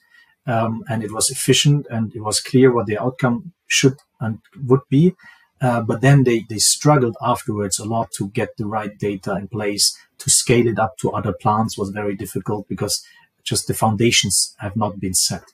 um, 0.47 0.85
and 0.89 1.03
it 1.03 1.13
was 1.13 1.31
efficient 1.31 1.87
and 1.91 2.15
it 2.15 2.21
was 2.21 2.41
clear 2.41 2.73
what 2.73 2.87
the 2.87 2.99
outcome 2.99 3.53
should 3.67 3.97
and 4.21 4.39
would 4.67 4.83
be. 4.91 5.15
Uh, 5.61 5.81
but 5.81 6.03
then 6.03 6.25
they, 6.25 6.45
they 6.51 6.59
struggled 6.59 7.17
afterwards 7.23 7.79
a 7.79 7.85
lot 7.85 8.11
to 8.19 8.29
get 8.29 8.57
the 8.57 8.67
right 8.67 8.99
data 8.99 9.35
in 9.37 9.49
place 9.49 9.97
to 10.19 10.29
scale 10.29 10.67
it 10.67 10.79
up 10.79 10.97
to 10.99 11.11
other 11.11 11.33
plants 11.33 11.79
was 11.79 11.91
very 11.91 12.15
difficult 12.15 12.69
because 12.69 13.03
just 13.43 13.67
the 13.67 13.75
foundations 13.75 14.55
have 14.59 14.77
not 14.77 15.01
been 15.01 15.15
set. 15.15 15.45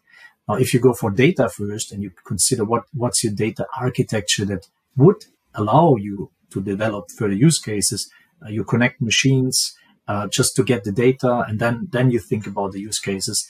Now, 0.49 0.55
if 0.55 0.75
you 0.75 0.81
go 0.81 0.95
for 0.95 1.11
data 1.11 1.49
first 1.49 1.93
and 1.93 2.03
you 2.03 2.11
consider 2.27 2.65
what, 2.65 2.85
what's 2.93 3.23
your 3.23 3.33
data 3.33 3.67
architecture 3.79 4.45
that 4.47 4.67
would 4.97 5.27
allow 5.55 5.97
you 5.97 6.31
to 6.51 6.61
develop 6.61 7.11
further 7.11 7.35
use 7.35 7.61
cases, 7.61 8.11
you 8.49 8.65
connect 8.65 9.01
machines 9.01 9.75
uh, 10.09 10.27
just 10.29 10.57
to 10.57 10.65
get 10.65 10.85
the 10.85 10.93
data, 10.93 11.45
and 11.47 11.59
then 11.61 11.89
then 11.91 12.11
you 12.11 12.19
think 12.19 12.47
about 12.47 12.73
the 12.73 12.81
use 12.81 12.99
cases. 12.99 13.47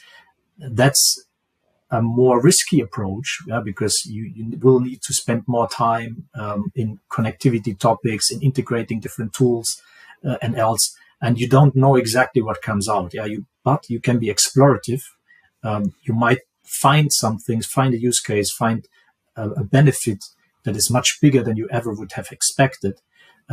That's 0.58 1.24
a 1.90 2.00
more 2.00 2.40
risky 2.40 2.80
approach 2.80 3.38
yeah, 3.46 3.60
because 3.64 4.04
you, 4.06 4.30
you, 4.34 4.58
will 4.58 4.80
need 4.80 5.02
to 5.02 5.12
spend 5.12 5.42
more 5.46 5.68
time 5.68 6.28
um, 6.34 6.70
in 6.76 7.00
connectivity 7.10 7.76
topics, 7.76 8.30
in 8.30 8.40
integrating 8.42 9.00
different 9.00 9.32
tools 9.32 9.82
uh, 10.24 10.36
and 10.40 10.54
else. 10.56 10.96
And 11.20 11.38
you 11.38 11.48
don't 11.48 11.74
know 11.74 11.96
exactly 11.96 12.42
what 12.42 12.62
comes 12.62 12.88
out. 12.88 13.12
Yeah, 13.12 13.26
you, 13.26 13.46
but 13.64 13.90
you 13.90 14.00
can 14.00 14.18
be 14.18 14.28
explorative. 14.28 15.02
Um, 15.62 15.94
you 16.02 16.14
might 16.14 16.38
find 16.64 17.12
some 17.12 17.38
things, 17.38 17.66
find 17.66 17.92
a 17.92 17.98
use 17.98 18.20
case, 18.20 18.52
find 18.52 18.86
a, 19.36 19.50
a, 19.50 19.64
benefit 19.64 20.24
that 20.64 20.76
is 20.76 20.90
much 20.90 21.18
bigger 21.20 21.42
than 21.42 21.56
you 21.56 21.68
ever 21.70 21.92
would 21.92 22.12
have 22.12 22.28
expected, 22.30 22.94
uh, 22.94 22.98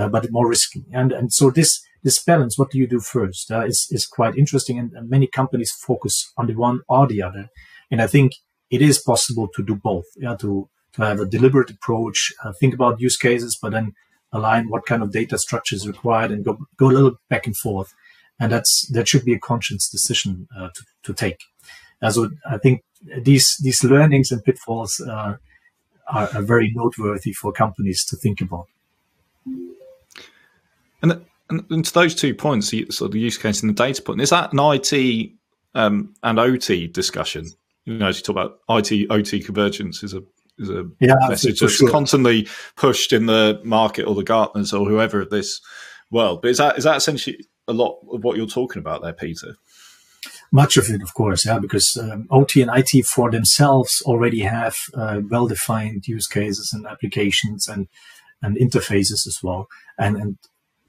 but 0.07 0.31
more 0.31 0.47
risky. 0.47 0.83
And 0.93 1.11
and 1.11 1.33
so 1.33 1.49
this 1.49 1.81
this 2.03 2.23
balance, 2.23 2.57
what 2.57 2.71
do 2.71 2.77
you 2.77 2.87
do 2.87 2.99
first, 2.99 3.51
uh, 3.51 3.65
is 3.65 3.87
is 3.91 4.05
quite 4.05 4.35
interesting. 4.35 4.79
And, 4.79 4.91
and 4.93 5.09
many 5.09 5.27
companies 5.27 5.71
focus 5.71 6.31
on 6.37 6.47
the 6.47 6.55
one 6.55 6.81
or 6.87 7.07
the 7.07 7.21
other. 7.21 7.49
And 7.89 8.01
I 8.01 8.07
think 8.07 8.33
it 8.69 8.81
is 8.81 8.99
possible 8.99 9.47
to 9.55 9.63
do 9.63 9.75
both. 9.75 10.05
Yeah, 10.17 10.35
to 10.35 10.69
to 10.93 11.05
have 11.05 11.19
a 11.19 11.25
deliberate 11.25 11.69
approach, 11.69 12.33
uh, 12.43 12.53
think 12.59 12.73
about 12.73 13.01
use 13.01 13.17
cases, 13.17 13.57
but 13.61 13.71
then 13.71 13.93
align 14.31 14.69
what 14.69 14.85
kind 14.85 15.03
of 15.03 15.11
data 15.11 15.37
structure 15.37 15.75
is 15.75 15.87
required 15.87 16.31
and 16.31 16.45
go 16.45 16.57
go 16.77 16.87
a 16.87 16.95
little 16.97 17.15
back 17.29 17.47
and 17.47 17.57
forth. 17.57 17.93
And 18.39 18.51
that's 18.51 18.87
that 18.93 19.07
should 19.07 19.25
be 19.25 19.33
a 19.33 19.39
conscious 19.39 19.89
decision 19.89 20.47
uh, 20.57 20.69
to 20.75 20.83
to 21.03 21.13
take. 21.13 21.39
Uh, 22.01 22.11
so 22.11 22.29
I 22.49 22.57
think 22.57 22.83
these 23.23 23.47
these 23.63 23.83
learnings 23.83 24.31
and 24.31 24.43
pitfalls 24.43 25.01
uh, 25.01 25.37
are, 26.07 26.29
are, 26.33 26.41
very 26.41 26.71
noteworthy 26.75 27.33
for 27.33 27.51
companies 27.51 28.05
to 28.05 28.15
think 28.15 28.41
about. 28.41 28.67
And, 31.01 31.25
and, 31.49 31.85
to 31.85 31.93
those 31.93 32.15
two 32.15 32.33
points, 32.33 32.73
so 32.89 33.07
the 33.07 33.19
use 33.19 33.37
case 33.37 33.61
and 33.61 33.69
the 33.69 33.73
data 33.73 34.01
point, 34.01 34.21
is 34.21 34.31
that 34.31 34.53
an 34.53 34.59
IT 34.59 35.31
um, 35.75 36.13
and 36.23 36.39
OT 36.39 36.87
discussion? 36.87 37.47
you 37.87 37.97
know, 37.97 38.07
as 38.07 38.17
you 38.17 38.23
talk 38.23 38.35
about 38.35 38.59
IT 38.69 39.07
OT 39.09 39.41
convergence 39.41 40.03
is 40.03 40.13
a 40.13 40.21
is 40.59 40.69
a 40.69 40.85
yeah, 40.99 41.15
message 41.29 41.59
that's 41.59 41.75
sure. 41.75 41.89
constantly 41.89 42.47
pushed 42.75 43.13
in 43.13 43.27
the 43.27 43.61
market 43.63 44.03
or 44.03 44.13
the 44.13 44.23
Gartners 44.23 44.77
or 44.77 44.87
whoever 44.87 45.21
of 45.21 45.29
this 45.29 45.61
world. 46.11 46.41
But 46.41 46.51
is 46.51 46.57
that 46.57 46.77
is 46.77 46.83
that 46.83 46.97
essentially 46.97 47.45
a 47.67 47.73
lot 47.73 47.99
of 48.11 48.23
what 48.23 48.35
you're 48.35 48.45
talking 48.45 48.81
about 48.81 49.03
there, 49.03 49.13
Peter? 49.13 49.55
Much 50.51 50.75
of 50.75 50.89
it, 50.89 51.01
of 51.01 51.13
course, 51.13 51.45
yeah, 51.45 51.59
because 51.59 51.97
um, 52.01 52.27
OT 52.29 52.61
and 52.61 52.71
IT 52.73 53.05
for 53.05 53.31
themselves 53.31 54.01
already 54.05 54.41
have 54.41 54.75
uh, 54.93 55.21
well-defined 55.29 56.07
use 56.07 56.27
cases 56.27 56.71
and 56.73 56.85
applications 56.85 57.67
and 57.67 57.87
and 58.41 58.57
interfaces 58.57 59.25
as 59.25 59.39
well, 59.41 59.67
and 59.97 60.17
and 60.17 60.37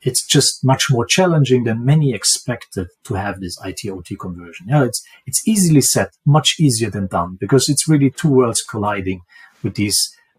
it's 0.02 0.24
just 0.26 0.64
much 0.64 0.90
more 0.90 1.04
challenging 1.04 1.64
than 1.64 1.84
many 1.84 2.14
expected 2.14 2.88
to 3.04 3.14
have 3.14 3.40
this 3.40 3.58
IT/OT 3.64 4.16
conversion. 4.16 4.66
Yeah, 4.68 4.84
it's 4.84 5.02
it's 5.26 5.46
easily 5.46 5.80
said, 5.80 6.08
much 6.24 6.56
easier 6.60 6.90
than 6.90 7.06
done, 7.06 7.36
because 7.40 7.68
it's 7.68 7.88
really 7.88 8.10
two 8.10 8.30
worlds 8.30 8.62
colliding 8.62 9.22
with 9.62 9.74
these 9.74 9.98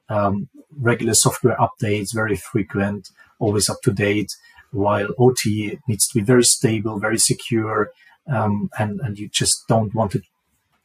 um, 0.10 0.50
regular 0.80 1.14
software 1.14 1.58
updates, 1.58 2.14
very 2.14 2.36
frequent, 2.36 3.10
always 3.40 3.70
up 3.70 3.82
to 3.84 3.92
date. 3.92 4.32
While 4.72 5.10
OT 5.18 5.80
needs 5.88 6.08
to 6.08 6.20
be 6.20 6.24
very 6.24 6.44
stable, 6.44 7.00
very 7.00 7.18
secure, 7.18 7.92
um, 8.32 8.70
and 8.78 9.00
and 9.02 9.18
you 9.18 9.28
just 9.30 9.68
don't 9.68 9.94
want 9.94 10.12
to 10.12 10.22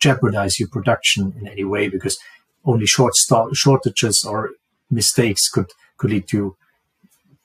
jeopardize 0.00 0.58
your 0.58 0.68
production 0.68 1.34
in 1.38 1.46
any 1.46 1.64
way 1.64 1.88
because 1.88 2.18
only 2.64 2.86
short 2.86 3.12
shortages 3.52 4.24
or 4.24 4.50
mistakes 4.90 5.48
could 5.48 5.70
could 5.98 6.10
lead 6.10 6.26
to 6.28 6.56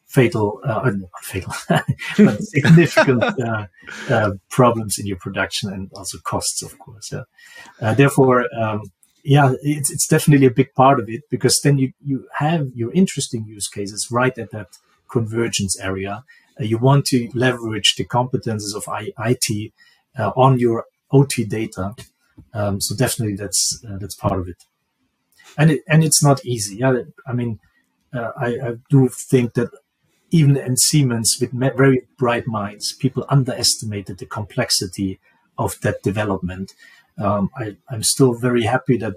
fatal, 0.09 0.59
uh, 0.65 0.81
uh 0.85 0.91
not 0.91 1.23
fatal, 1.23 1.53
but 1.69 2.41
significant 2.41 3.23
uh, 3.39 3.67
uh, 4.09 4.31
problems 4.49 4.97
in 4.99 5.05
your 5.05 5.17
production 5.17 5.71
and 5.71 5.89
also 5.95 6.17
costs, 6.23 6.61
of 6.61 6.77
course. 6.79 7.11
Yeah. 7.11 7.23
Uh, 7.81 7.93
therefore, 7.93 8.45
um, 8.59 8.81
yeah, 9.23 9.53
it's, 9.61 9.91
it's 9.91 10.07
definitely 10.07 10.47
a 10.47 10.51
big 10.51 10.73
part 10.73 10.99
of 10.99 11.09
it 11.09 11.21
because 11.29 11.61
then 11.61 11.77
you, 11.77 11.93
you 12.03 12.27
have 12.37 12.67
your 12.73 12.91
interesting 12.93 13.45
use 13.45 13.67
cases 13.67 14.09
right 14.11 14.37
at 14.37 14.51
that 14.51 14.67
convergence 15.11 15.79
area. 15.79 16.23
Uh, 16.59 16.63
you 16.63 16.77
want 16.77 17.05
to 17.05 17.29
leverage 17.33 17.95
the 17.95 18.05
competences 18.05 18.75
of 18.75 18.87
I- 18.89 19.13
IT 19.31 19.71
on 20.35 20.59
your 20.59 20.83
OT 21.11 21.45
data. 21.45 21.95
Um, 22.53 22.81
so 22.81 22.95
definitely 22.95 23.35
that's 23.35 23.83
uh, 23.87 23.97
that's 23.99 24.15
part 24.15 24.39
of 24.39 24.47
it, 24.47 24.63
and 25.57 25.71
it, 25.71 25.81
and 25.87 26.03
it's 26.03 26.23
not 26.23 26.43
easy. 26.45 26.77
Yeah, 26.77 27.01
I 27.27 27.33
mean, 27.33 27.59
uh, 28.13 28.31
I, 28.37 28.47
I, 28.47 28.73
do 28.89 29.09
think 29.09 29.53
that 29.53 29.69
even 30.31 30.57
in 30.57 30.77
Siemens, 30.77 31.37
with 31.39 31.51
very 31.51 32.07
bright 32.17 32.47
minds, 32.47 32.93
people 32.93 33.25
underestimated 33.29 34.17
the 34.17 34.25
complexity 34.25 35.19
of 35.57 35.79
that 35.81 36.03
development. 36.03 36.73
Um, 37.17 37.49
I, 37.55 37.77
am 37.91 38.03
still 38.03 38.33
very 38.33 38.63
happy 38.63 38.97
that 38.97 39.15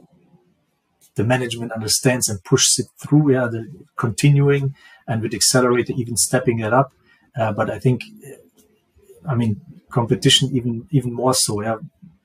the 1.14 1.24
management 1.24 1.72
understands 1.72 2.28
and 2.28 2.42
pushes 2.42 2.78
it 2.78 2.86
through. 2.98 3.32
Yeah, 3.32 3.46
the 3.46 3.70
continuing 3.96 4.74
and 5.06 5.22
with 5.22 5.34
accelerator 5.34 5.92
even 5.96 6.16
stepping 6.16 6.60
it 6.60 6.72
up. 6.72 6.92
Uh, 7.36 7.52
but 7.52 7.70
I 7.70 7.78
think, 7.78 8.02
uh, 8.26 9.30
I 9.30 9.34
mean, 9.34 9.60
competition 9.90 10.50
even 10.52 10.88
even 10.90 11.12
more 11.12 11.34
so. 11.34 11.62
Yeah, 11.62 11.76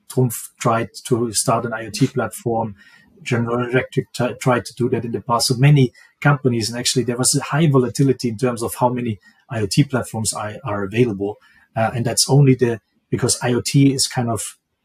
Trumpf 0.10 0.50
tried 0.60 0.90
to 1.08 1.32
start 1.34 1.66
an 1.66 1.72
IoT 1.72 2.14
platform. 2.14 2.76
General 3.22 3.70
Electric 3.70 4.12
t- 4.14 4.36
tried 4.42 4.66
to 4.66 4.74
do 4.76 4.90
that 4.90 5.04
in 5.04 5.12
the 5.12 5.22
past. 5.22 5.48
So 5.48 5.56
many 5.56 5.92
companies, 6.22 6.70
and 6.70 6.78
actually 6.80 7.04
there 7.04 7.18
was 7.18 7.36
a 7.36 7.44
high 7.44 7.68
volatility 7.68 8.30
in 8.30 8.38
terms 8.38 8.64
of 8.64 8.76
how 8.76 8.90
many 8.90 9.20
IoT 9.52 9.90
platforms 9.90 10.34
are, 10.34 10.56
are 10.64 10.84
available, 10.84 11.38
uh, 11.76 11.92
and 11.94 12.06
that's 12.06 12.30
only 12.30 12.56
the 12.56 12.80
because 13.10 13.40
IoT 13.40 13.94
is 13.96 14.08
kind 14.08 14.30
of, 14.30 14.42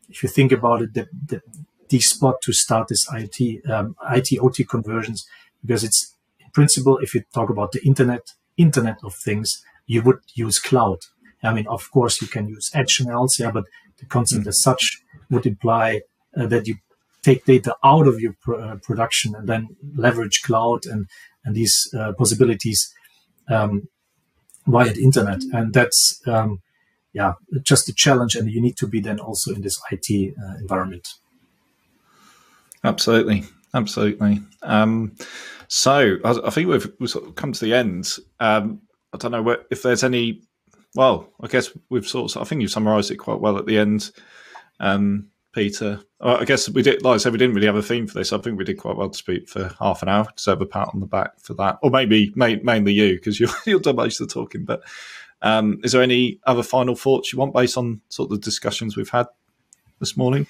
if 0.09 0.23
you 0.23 0.29
think 0.29 0.53
about 0.53 0.83
it, 0.83 0.95
the, 0.95 1.09
the, 1.27 1.42
the 1.88 1.99
spot 2.01 2.37
to 2.42 2.53
start 2.53 2.88
this 2.88 3.07
IoT, 3.09 3.68
um, 3.68 3.97
IT 4.11 4.38
OT 4.40 4.64
conversions, 4.64 5.27
because 5.61 5.83
it's 5.83 6.14
in 6.38 6.51
principle, 6.53 6.99
if 6.99 7.14
you 7.14 7.23
talk 7.35 7.51
about 7.51 7.73
the 7.73 7.85
internet, 7.85 8.23
Internet 8.57 8.99
of 9.03 9.14
Things, 9.14 9.62
you 9.87 10.03
would 10.03 10.18
use 10.35 10.59
cloud. 10.59 10.99
I 11.42 11.53
mean, 11.53 11.66
of 11.66 11.90
course, 11.90 12.23
you 12.23 12.29
can 12.29 12.49
use 12.49 12.71
edge 12.75 13.01
and 13.01 13.11
else, 13.11 13.40
yeah, 13.40 13.51
but 13.51 13.64
the 13.99 14.07
concept 14.07 14.42
mm-hmm. 14.42 14.51
as 14.51 14.62
such 14.62 15.01
would 15.31 15.47
imply 15.47 16.03
uh, 16.37 16.47
that 16.47 16.66
you 16.68 16.77
take 17.22 17.44
data 17.44 17.76
out 17.85 18.06
of 18.06 18.20
your 18.20 18.35
pr- 18.42 18.54
uh, 18.54 18.76
production 18.76 19.35
and 19.35 19.48
then 19.48 19.68
leverage 19.96 20.42
cloud 20.42 20.87
and 20.87 21.06
and 21.44 21.54
these 21.54 21.92
uh, 21.98 22.12
possibilities 22.12 22.92
um, 23.48 23.88
via 24.66 24.92
the 24.92 25.02
internet. 25.02 25.42
And 25.52 25.74
that's 25.74 26.20
um, 26.26 26.62
yeah, 27.12 27.35
just 27.62 27.88
a 27.88 27.92
challenge, 27.92 28.35
and 28.35 28.50
you 28.50 28.61
need 28.61 28.76
to 28.78 28.87
be 28.87 29.00
then 29.00 29.20
also 29.20 29.52
in 29.52 29.61
this 29.61 29.80
IT 29.90 30.35
uh, 30.38 30.54
environment. 30.58 31.08
Absolutely, 32.85 33.44
absolutely. 33.74 34.40
Um, 34.62 35.14
so 35.68 36.16
I, 36.24 36.30
I, 36.44 36.50
think 36.50 36.68
we've, 36.68 36.90
we've 36.98 37.11
sort 37.11 37.26
of 37.26 37.35
come 37.35 37.52
to 37.52 37.64
the 37.64 37.74
end. 37.74 38.16
Um, 38.40 38.80
I 39.12 39.18
don't 39.18 39.32
know 39.32 39.56
if 39.70 39.82
there's 39.82 40.04
any. 40.04 40.42
Well, 40.94 41.28
I 41.40 41.48
guess 41.48 41.70
we've 41.90 42.06
sort 42.06 42.35
of. 42.35 42.42
I 42.42 42.44
think 42.44 42.62
you've 42.62 42.70
summarised 42.70 43.11
it 43.11 43.16
quite 43.16 43.40
well 43.40 43.58
at 43.58 43.66
the 43.66 43.78
end, 43.78 44.11
um, 44.80 45.28
Peter. 45.53 46.01
I 46.21 46.45
guess 46.45 46.69
we 46.69 46.83
did. 46.83 47.03
Like 47.03 47.15
I 47.15 47.19
said, 47.19 47.33
we 47.33 47.38
didn't 47.38 47.55
really 47.55 47.67
have 47.67 47.77
a 47.77 47.83
theme 47.83 48.07
for 48.07 48.19
this. 48.19 48.33
I 48.33 48.38
think 48.38 48.59
we 48.59 48.65
did 48.65 48.79
quite 48.79 48.97
well 48.97 49.11
to 49.11 49.19
speak 49.19 49.49
for 49.49 49.75
half 49.79 50.03
an 50.03 50.09
hour. 50.09 50.27
Deserve 50.37 50.62
a 50.62 50.67
pat 50.67 50.88
on 50.95 51.01
the 51.01 51.07
back 51.07 51.38
for 51.41 51.55
that, 51.55 51.79
or 51.83 51.91
maybe 51.91 52.33
mainly 52.37 52.93
you 52.93 53.15
because 53.15 53.38
you 53.38 53.49
you'll 53.67 53.81
do 53.81 53.93
most 53.93 54.21
of 54.21 54.29
the 54.29 54.35
talking. 54.35 54.65
But 54.65 54.83
um, 55.43 55.81
is 55.83 55.93
there 55.93 56.03
any 56.03 56.41
other 56.47 56.62
final 56.62 56.95
thoughts 56.95 57.33
you 57.33 57.38
want 57.38 57.55
based 57.55 57.77
on 57.77 58.01
sort 58.09 58.31
of 58.31 58.41
the 58.41 58.45
discussions 58.45 58.97
we've 58.97 59.11
had 59.11 59.27
this 59.99 60.17
morning? 60.17 60.47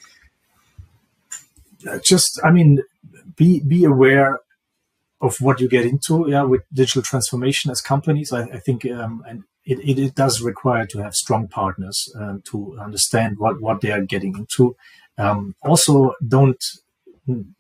Uh, 1.88 1.99
just, 2.05 2.38
I 2.45 2.51
mean, 2.51 2.83
be 3.37 3.61
be 3.61 3.85
aware 3.85 4.41
of 5.21 5.41
what 5.41 5.61
you 5.61 5.69
get 5.69 5.87
into. 5.87 6.27
Yeah, 6.29 6.43
with 6.43 6.62
digital 6.73 7.03
transformation 7.03 7.71
as 7.71 7.81
companies, 7.81 8.33
I, 8.33 8.43
I 8.43 8.59
think, 8.59 8.85
um, 8.87 9.25
and 9.27 9.45
it, 9.64 9.79
it, 9.79 9.98
it, 9.98 10.14
does 10.14 10.42
require 10.42 10.87
to 10.87 10.98
have 10.98 11.14
strong 11.14 11.46
partners 11.48 12.09
uh, 12.18 12.38
to 12.51 12.77
understand 12.81 13.38
what 13.38 13.61
what 13.61 13.81
they 13.81 13.90
are 13.90 14.03
getting 14.03 14.37
into. 14.37 14.77
Um, 15.18 15.55
also, 15.62 16.14
don't 16.27 16.62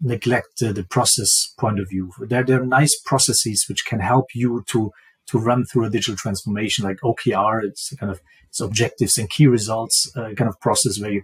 neglect 0.00 0.62
uh, 0.62 0.72
the 0.72 0.82
process 0.82 1.54
point 1.58 1.78
of 1.78 1.88
view. 1.88 2.12
There, 2.20 2.42
there 2.42 2.60
are 2.60 2.66
nice 2.66 2.98
processes 3.04 3.64
which 3.68 3.84
can 3.86 4.00
help 4.00 4.26
you 4.34 4.64
to 4.68 4.92
to 5.26 5.38
run 5.38 5.64
through 5.64 5.84
a 5.84 5.90
digital 5.90 6.16
transformation 6.16 6.84
like 6.84 6.98
OKR. 7.00 7.62
It's 7.64 7.94
kind 7.96 8.10
of 8.10 8.20
it's 8.48 8.60
objectives 8.60 9.16
and 9.18 9.30
key 9.30 9.46
results 9.46 10.10
uh, 10.16 10.30
kind 10.36 10.48
of 10.48 10.60
process 10.60 11.00
where 11.00 11.12
you 11.12 11.22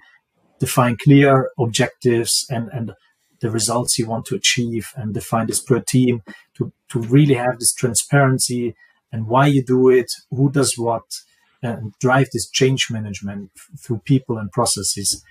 define 0.61 0.97
clear 0.97 1.51
objectives 1.59 2.47
and 2.51 2.69
and 2.73 2.93
the 3.41 3.51
results 3.51 3.99
you 3.99 4.07
want 4.07 4.27
to 4.27 4.35
achieve 4.35 4.89
and 4.97 5.15
define 5.15 5.47
this 5.47 5.61
per 5.61 5.81
team 5.81 6.23
to 6.57 6.73
to 6.89 7.01
really 7.01 7.35
have 7.35 7.59
this 7.59 7.73
transparency 7.73 8.75
and 9.13 9.27
why 9.27 9.47
you 9.47 9.63
do 9.65 9.89
it, 9.89 10.11
who 10.31 10.51
does 10.51 10.75
what, 10.77 11.03
and 11.63 11.93
drive 11.99 12.29
this 12.33 12.49
change 12.49 12.89
management 12.91 13.51
through 13.83 14.01
people 14.05 14.39
and 14.39 14.53
processes, 14.53 15.23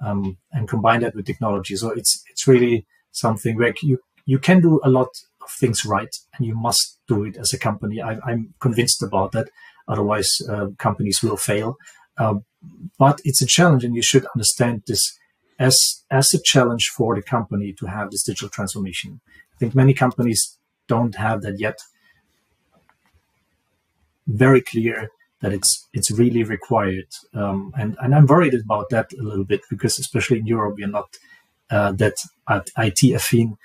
um, 0.00 0.38
and 0.52 0.68
combine 0.68 1.00
that 1.00 1.14
with 1.14 1.26
technology. 1.26 1.76
So 1.76 1.90
it's 1.90 2.22
it's 2.30 2.46
really 2.46 2.86
something 3.10 3.56
where 3.56 3.74
you 3.82 3.98
you 4.26 4.38
can 4.38 4.60
do 4.60 4.80
a 4.82 4.88
lot 4.88 5.08
of 5.42 5.50
things 5.50 5.84
right, 5.84 6.14
and 6.36 6.46
you 6.46 6.54
must 6.54 6.98
do 7.06 7.24
it 7.24 7.36
as 7.36 7.52
a 7.52 7.58
company. 7.58 8.00
I, 8.00 8.18
am 8.28 8.54
convinced 8.60 9.02
about 9.02 9.32
that. 9.32 9.48
Otherwise, 9.86 10.40
uh, 10.48 10.68
companies 10.78 11.22
will 11.22 11.36
fail. 11.36 11.76
Uh, 12.16 12.36
but 12.98 13.20
it's 13.24 13.42
a 13.42 13.46
challenge, 13.46 13.84
and 13.84 13.94
you 13.94 14.02
should 14.02 14.26
understand 14.34 14.82
this 14.86 15.18
as 15.58 16.04
as 16.10 16.32
a 16.32 16.42
challenge 16.42 16.88
for 16.96 17.14
the 17.14 17.22
company 17.22 17.72
to 17.78 17.86
have 17.86 18.10
this 18.10 18.22
digital 18.22 18.48
transformation. 18.48 19.20
I 19.54 19.56
think 19.58 19.74
many 19.74 19.94
companies 19.94 20.58
don't 20.88 21.14
have 21.16 21.42
that 21.42 21.58
yet. 21.58 21.78
Very 24.26 24.60
clear 24.62 25.10
that 25.40 25.52
it's 25.52 25.86
it's 25.92 26.10
really 26.10 26.42
required, 26.42 27.08
um, 27.34 27.72
and 27.78 27.96
and 28.00 28.14
I'm 28.14 28.26
worried 28.26 28.54
about 28.54 28.88
that 28.90 29.12
a 29.12 29.22
little 29.22 29.44
bit 29.44 29.60
because 29.68 29.98
especially 29.98 30.38
in 30.38 30.46
Europe 30.46 30.76
we're 30.78 30.88
not 30.88 31.08
uh, 31.70 31.92
that 31.92 32.14
IT 32.48 33.00
affine 33.18 33.56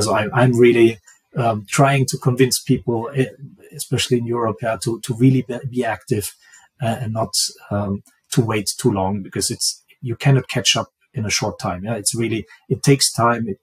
so 0.00 0.14
I, 0.14 0.28
I'm 0.34 0.58
really 0.58 0.98
um, 1.36 1.66
trying 1.68 2.06
to 2.06 2.18
convince 2.18 2.60
people, 2.60 3.10
eh, 3.14 3.26
especially 3.74 4.18
in 4.18 4.26
Europe, 4.26 4.56
yeah, 4.62 4.76
to, 4.84 5.00
to 5.00 5.14
really 5.14 5.44
be 5.70 5.84
active 5.84 6.34
uh, 6.82 6.96
and 7.00 7.12
not 7.14 7.32
um, 7.70 8.02
to 8.32 8.42
wait 8.42 8.70
too 8.78 8.90
long 8.90 9.22
because 9.22 9.50
it's 9.50 9.82
you 10.00 10.14
cannot 10.14 10.48
catch 10.48 10.76
up 10.76 10.88
in 11.14 11.24
a 11.24 11.30
short 11.30 11.58
time. 11.58 11.84
Yeah, 11.84 11.94
it's 11.94 12.14
really 12.14 12.46
it 12.68 12.82
takes 12.82 13.12
time. 13.12 13.48
It 13.48 13.60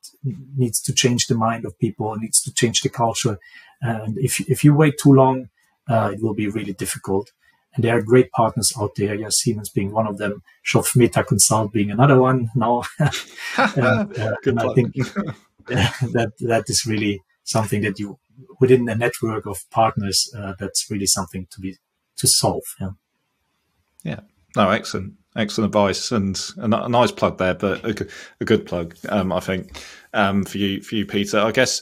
needs 0.57 0.81
to 0.81 0.93
change 0.93 1.27
the 1.27 1.35
mind 1.35 1.65
of 1.65 1.77
people. 1.79 2.13
It 2.13 2.21
needs 2.21 2.41
to 2.43 2.53
change 2.53 2.81
the 2.81 2.89
culture. 2.89 3.37
And 3.81 4.17
if 4.17 4.39
if 4.49 4.63
you 4.63 4.73
wait 4.73 4.95
too 5.01 5.13
long, 5.13 5.49
uh, 5.87 6.11
it 6.13 6.21
will 6.21 6.33
be 6.33 6.47
really 6.47 6.73
difficult. 6.73 7.31
And 7.75 7.83
there 7.83 7.97
are 7.97 8.01
great 8.01 8.31
partners 8.31 8.71
out 8.79 8.95
there. 8.95 9.15
Yeah, 9.15 9.27
Siemens 9.29 9.69
being 9.69 9.91
one 9.91 10.07
of 10.07 10.17
them, 10.17 10.41
Schopf 10.65 10.95
Meta 10.95 11.23
Consult 11.23 11.73
being 11.73 11.91
another 11.91 12.19
one 12.19 12.49
now. 12.55 12.83
and, 12.99 14.17
uh, 14.17 14.35
and 14.45 14.59
I 14.59 14.73
think 14.73 14.95
that 15.67 16.31
that 16.39 16.63
is 16.67 16.85
really 16.85 17.21
something 17.43 17.81
that 17.81 17.99
you 17.99 18.17
within 18.59 18.87
a 18.89 18.95
network 18.95 19.45
of 19.45 19.69
partners 19.71 20.33
uh, 20.37 20.53
that's 20.59 20.89
really 20.89 21.05
something 21.05 21.47
to 21.51 21.59
be 21.59 21.75
to 22.17 22.27
solve. 22.27 22.63
Yeah. 22.79 22.91
Yeah. 24.03 24.19
No, 24.55 24.69
excellent, 24.69 25.15
excellent 25.35 25.69
advice, 25.69 26.11
and 26.11 26.39
a, 26.57 26.85
a 26.85 26.89
nice 26.89 27.11
plug 27.11 27.37
there, 27.37 27.55
but 27.55 27.83
a, 27.83 28.07
a 28.39 28.45
good 28.45 28.65
plug, 28.65 28.95
um, 29.09 29.33
I 29.33 29.41
think, 29.41 29.81
um, 30.13 30.45
for 30.45 30.57
you, 30.57 30.81
for 30.81 30.95
you, 30.95 31.05
Peter. 31.05 31.39
I 31.39 31.51
guess. 31.51 31.81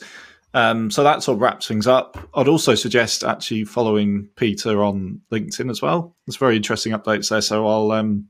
Um, 0.53 0.91
so 0.91 1.03
that 1.03 1.23
sort 1.23 1.37
of 1.37 1.41
wraps 1.41 1.67
things 1.67 1.87
up. 1.87 2.17
I'd 2.35 2.47
also 2.47 2.75
suggest 2.75 3.23
actually 3.23 3.65
following 3.65 4.29
Peter 4.35 4.83
on 4.83 5.21
LinkedIn 5.31 5.69
as 5.69 5.81
well. 5.81 6.15
There's 6.25 6.37
very 6.37 6.55
interesting 6.55 6.93
updates 6.93 7.29
there. 7.29 7.41
So 7.41 7.67
I'll 7.67 7.91
um, 7.91 8.27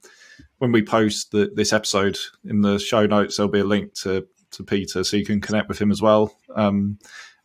when 0.60 0.72
we 0.72 0.82
post 0.82 1.32
the, 1.32 1.52
this 1.54 1.74
episode 1.74 2.18
in 2.46 2.62
the 2.62 2.80
show 2.80 3.06
notes, 3.06 3.38
there'll 3.38 3.52
be 3.52 3.60
a 3.60 3.66
link 3.66 3.94
to 3.96 4.26
to 4.52 4.64
Peter, 4.64 5.04
so 5.04 5.18
you 5.18 5.26
can 5.26 5.42
connect 5.42 5.68
with 5.68 5.82
him 5.82 5.92
as 5.92 6.02
well 6.02 6.32
um, 6.56 7.00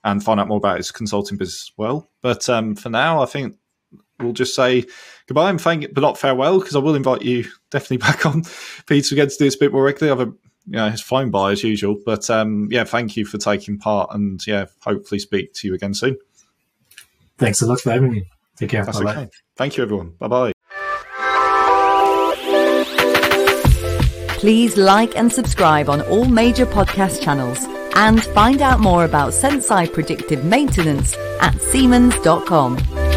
and 0.04 0.22
find 0.22 0.38
out 0.38 0.48
more 0.48 0.58
about 0.58 0.76
his 0.76 0.92
consulting 0.92 1.38
business 1.38 1.70
as 1.70 1.72
well. 1.76 2.10
But 2.22 2.48
um, 2.48 2.76
for 2.76 2.90
now, 2.90 3.22
I 3.22 3.26
think 3.26 3.56
we'll 4.20 4.32
just 4.32 4.54
say 4.54 4.84
goodbye 5.26 5.50
and 5.50 5.60
thank, 5.60 5.82
you, 5.82 5.88
but 5.88 6.02
not 6.02 6.18
farewell, 6.18 6.60
because 6.60 6.76
I 6.76 6.80
will 6.80 6.94
invite 6.94 7.22
you 7.22 7.46
definitely 7.70 7.96
back 8.06 8.26
on, 8.26 8.42
Peter, 8.86 9.14
again 9.14 9.28
to 9.28 9.36
do 9.38 9.44
this 9.44 9.54
a 9.56 9.58
bit 9.58 9.72
more 9.72 9.84
regularly. 9.84 10.20
I've 10.20 10.32
you 10.68 10.76
know, 10.76 10.86
it's 10.86 11.00
flown 11.00 11.30
by 11.30 11.52
as 11.52 11.64
usual, 11.64 11.96
but 12.04 12.28
um, 12.30 12.68
yeah, 12.70 12.84
thank 12.84 13.16
you 13.16 13.24
for 13.24 13.38
taking 13.38 13.78
part, 13.78 14.10
and 14.12 14.44
yeah, 14.46 14.66
hopefully 14.82 15.18
speak 15.18 15.54
to 15.54 15.68
you 15.68 15.74
again 15.74 15.94
soon. 15.94 16.16
Thanks 17.38 17.62
a 17.62 17.66
lot 17.66 17.80
for 17.80 17.90
having 17.90 18.12
me. 18.12 18.24
Take 18.56 18.70
care. 18.70 18.84
That's 18.84 19.00
okay. 19.00 19.28
Thank 19.56 19.76
you, 19.76 19.84
everyone. 19.84 20.14
Bye 20.18 20.28
bye. 20.28 20.52
Please 24.38 24.76
like 24.76 25.16
and 25.16 25.32
subscribe 25.32 25.88
on 25.88 26.00
all 26.02 26.24
major 26.24 26.66
podcast 26.66 27.22
channels 27.22 27.64
and 27.96 28.22
find 28.22 28.62
out 28.62 28.78
more 28.78 29.04
about 29.04 29.32
Senseye 29.32 29.92
predictive 29.92 30.44
maintenance 30.44 31.16
at 31.40 31.60
Siemens.com. 31.60 33.07